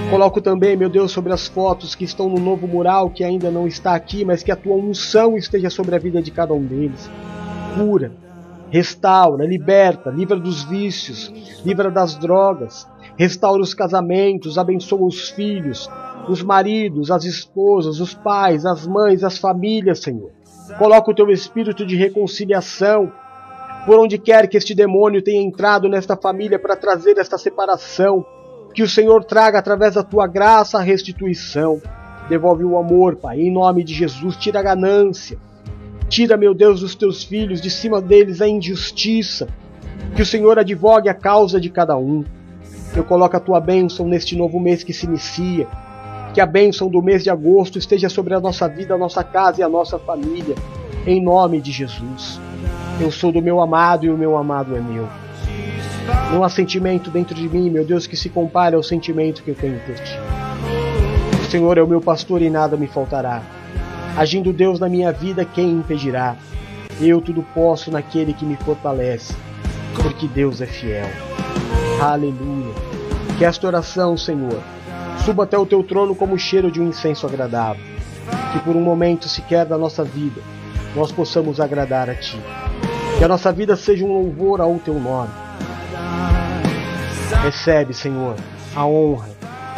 [0.10, 3.68] Coloco também, meu Deus, sobre as fotos que estão no novo mural que ainda não
[3.68, 7.10] está aqui, mas que a tua unção esteja sobre a vida de cada um deles.
[7.76, 8.14] Cura,
[8.70, 11.32] restaura, liberta, livra dos vícios,
[11.66, 12.88] livra das drogas,
[13.18, 15.90] restaura os casamentos, abençoa os filhos,
[16.30, 20.32] os maridos, as esposas, os pais, as mães, as famílias, Senhor.
[20.78, 23.12] Coloca o teu espírito de reconciliação
[23.86, 28.26] por onde quer que este demônio tenha entrado nesta família para trazer esta separação
[28.78, 31.82] que o Senhor traga através da tua graça a restituição.
[32.30, 34.36] Devolve o amor, Pai, em nome de Jesus.
[34.36, 35.36] Tira a ganância.
[36.08, 39.48] Tira, meu Deus, dos teus filhos, de cima deles a injustiça.
[40.16, 42.24] Que o Senhor advogue a causa de cada um.
[42.96, 45.68] Eu coloco a tua bênção neste novo mês que se inicia.
[46.36, 49.60] Que a bênção do mês de agosto esteja sobre a nossa vida, a nossa casa
[49.60, 50.54] e a nossa família.
[51.04, 52.40] Em nome de Jesus.
[53.02, 55.08] Eu sou do meu amado e o meu amado é meu.
[56.32, 59.56] Não há sentimento dentro de mim, meu Deus, que se compare ao sentimento que eu
[59.56, 60.20] tenho por ti.
[61.42, 63.42] O Senhor é o meu pastor e nada me faltará.
[64.18, 66.36] Agindo Deus na minha vida, quem impedirá?
[67.00, 69.34] Eu tudo posso naquele que me fortalece,
[70.02, 71.08] porque Deus é fiel.
[72.02, 72.74] Aleluia.
[73.38, 74.62] Que esta oração, Senhor,
[75.24, 77.84] suba até o teu trono como o cheiro de um incenso agradável.
[78.52, 80.42] Que por um momento sequer da nossa vida
[80.96, 82.38] nós possamos agradar a Ti.
[83.18, 85.47] Que a nossa vida seja um louvor ao Teu nome
[87.36, 88.36] Recebe, Senhor,
[88.76, 89.30] a honra,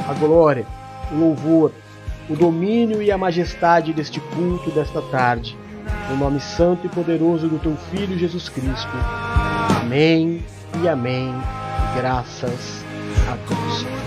[0.07, 0.65] a glória,
[1.11, 1.71] o louvor,
[2.29, 5.57] o domínio e a majestade deste culto desta tarde.
[6.09, 8.89] No nome santo e poderoso do teu Filho Jesus Cristo.
[9.81, 10.43] Amém
[10.83, 11.33] e amém.
[11.95, 12.83] Graças
[13.27, 13.98] a Deus.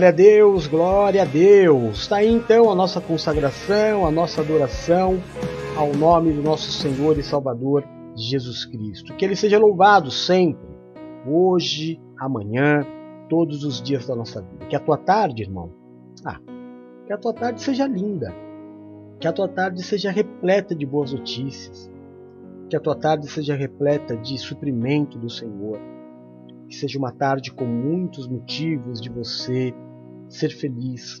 [0.00, 1.98] Glória a Deus, glória a Deus.
[1.98, 5.20] Está aí então a nossa consagração, a nossa adoração
[5.76, 7.84] ao nome do nosso Senhor e Salvador
[8.16, 9.14] Jesus Cristo.
[9.14, 10.66] Que Ele seja louvado sempre,
[11.26, 12.82] hoje, amanhã,
[13.28, 14.64] todos os dias da nossa vida.
[14.70, 15.70] Que a tua tarde, irmão,
[16.24, 16.40] ah,
[17.06, 18.34] que a tua tarde seja linda.
[19.20, 21.90] Que a tua tarde seja repleta de boas notícias.
[22.70, 25.78] Que a tua tarde seja repleta de suprimento do Senhor.
[26.70, 29.74] Que seja uma tarde com muitos motivos de você
[30.30, 31.20] ser feliz.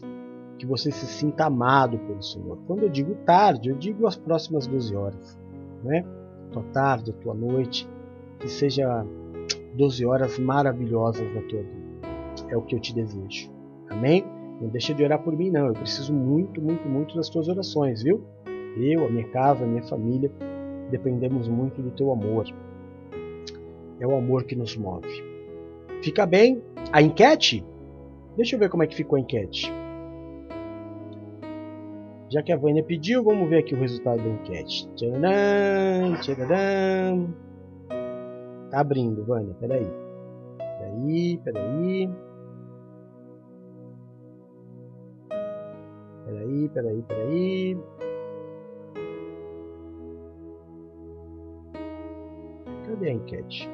[0.58, 2.58] Que você se sinta amado pelo Senhor.
[2.66, 5.38] Quando eu digo tarde, eu digo as próximas 12 horas.
[5.82, 6.04] Né?
[6.52, 7.88] Tua tarde, tua noite.
[8.38, 9.04] Que seja
[9.74, 12.08] 12 horas maravilhosas na tua vida.
[12.48, 13.50] É o que eu te desejo.
[13.88, 14.24] Amém?
[14.60, 15.68] Não deixa de orar por mim, não.
[15.68, 18.22] Eu preciso muito, muito, muito das tuas orações, viu?
[18.76, 20.30] Eu, a minha casa, a minha família,
[20.90, 22.46] dependemos muito do teu amor.
[23.98, 25.08] É o amor que nos move.
[26.02, 26.62] Fica bem?
[26.92, 27.64] A enquete?
[28.40, 29.70] Deixa eu ver como é que ficou a enquete.
[32.30, 34.88] Já que a Vânia pediu, vamos ver aqui o resultado da enquete.
[34.94, 37.34] Tcharam, tcharam.
[38.70, 39.86] Tá abrindo, Vânia, peraí.
[40.56, 42.10] Peraí, peraí.
[46.24, 47.78] Peraí, peraí, peraí.
[52.86, 53.70] Cadê a enquete?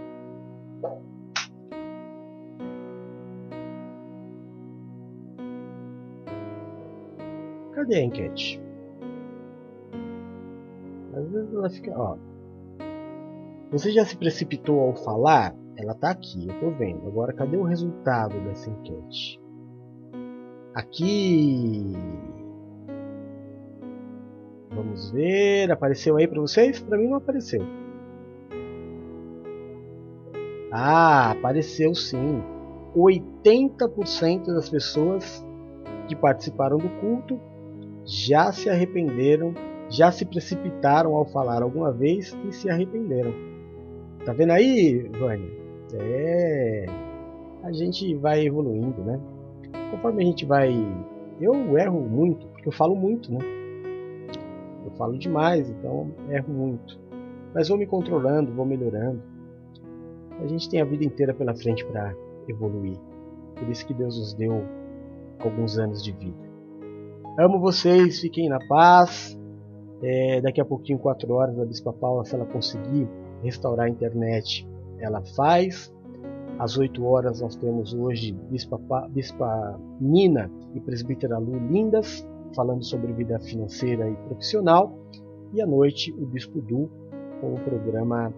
[7.87, 8.61] Cadê a enquete?
[11.15, 11.97] Às vezes ela fica.
[11.97, 12.17] Ó.
[13.71, 15.55] Você já se precipitou ao falar?
[15.77, 17.07] Ela tá aqui, eu tô vendo.
[17.07, 19.41] Agora, cadê o resultado dessa enquete?
[20.75, 21.93] Aqui.
[24.71, 25.71] Vamos ver.
[25.71, 26.81] Apareceu aí para vocês?
[26.81, 27.63] Para mim não apareceu.
[30.73, 32.43] Ah, apareceu sim.
[32.97, 35.47] 80% das pessoas
[36.09, 37.41] que participaram do culto
[38.07, 39.53] já se arrependeram,
[39.91, 43.35] já se precipitaram ao falar alguma vez e se arrependeram.
[44.25, 45.51] Tá vendo aí, Vânia?
[45.95, 46.87] É.
[47.65, 49.21] A gente vai evoluindo, né?
[49.91, 50.73] Conforme a gente vai.
[51.41, 53.39] Eu erro muito, porque eu falo muito, né?
[54.85, 56.99] Eu falo demais, então erro muito.
[57.53, 59.21] Mas vou me controlando, vou melhorando.
[60.41, 62.15] A gente tem a vida inteira pela frente para
[62.49, 62.99] evoluir.
[63.57, 64.63] Por isso que Deus nos deu
[65.41, 66.46] alguns anos de vida.
[67.39, 69.39] Amo vocês, fiquem na paz.
[70.03, 73.07] É, daqui a pouquinho, 4 horas, a Bispa Paula, se ela conseguir
[73.43, 74.67] restaurar a internet,
[74.99, 75.95] ela faz.
[76.59, 78.79] Às 8 horas nós temos hoje Bispa,
[79.11, 84.99] Bispa Nina e Presbítera Lu Lindas falando sobre vida financeira e profissional.
[85.53, 86.91] E à noite o Bispo Du
[87.43, 88.33] com o programa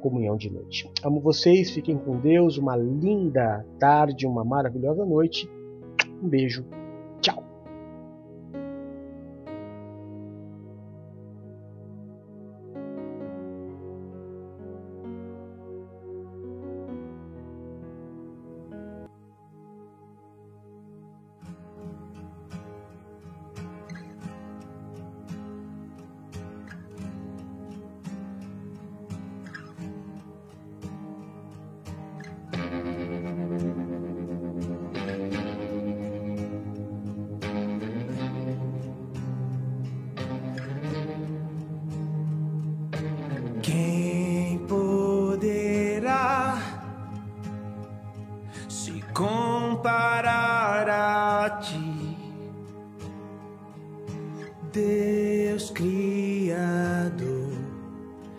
[0.00, 0.90] Comunhão de Noite.
[1.04, 5.48] Amo vocês, fiquem com Deus, uma linda tarde, uma maravilhosa noite.
[6.20, 6.64] Um beijo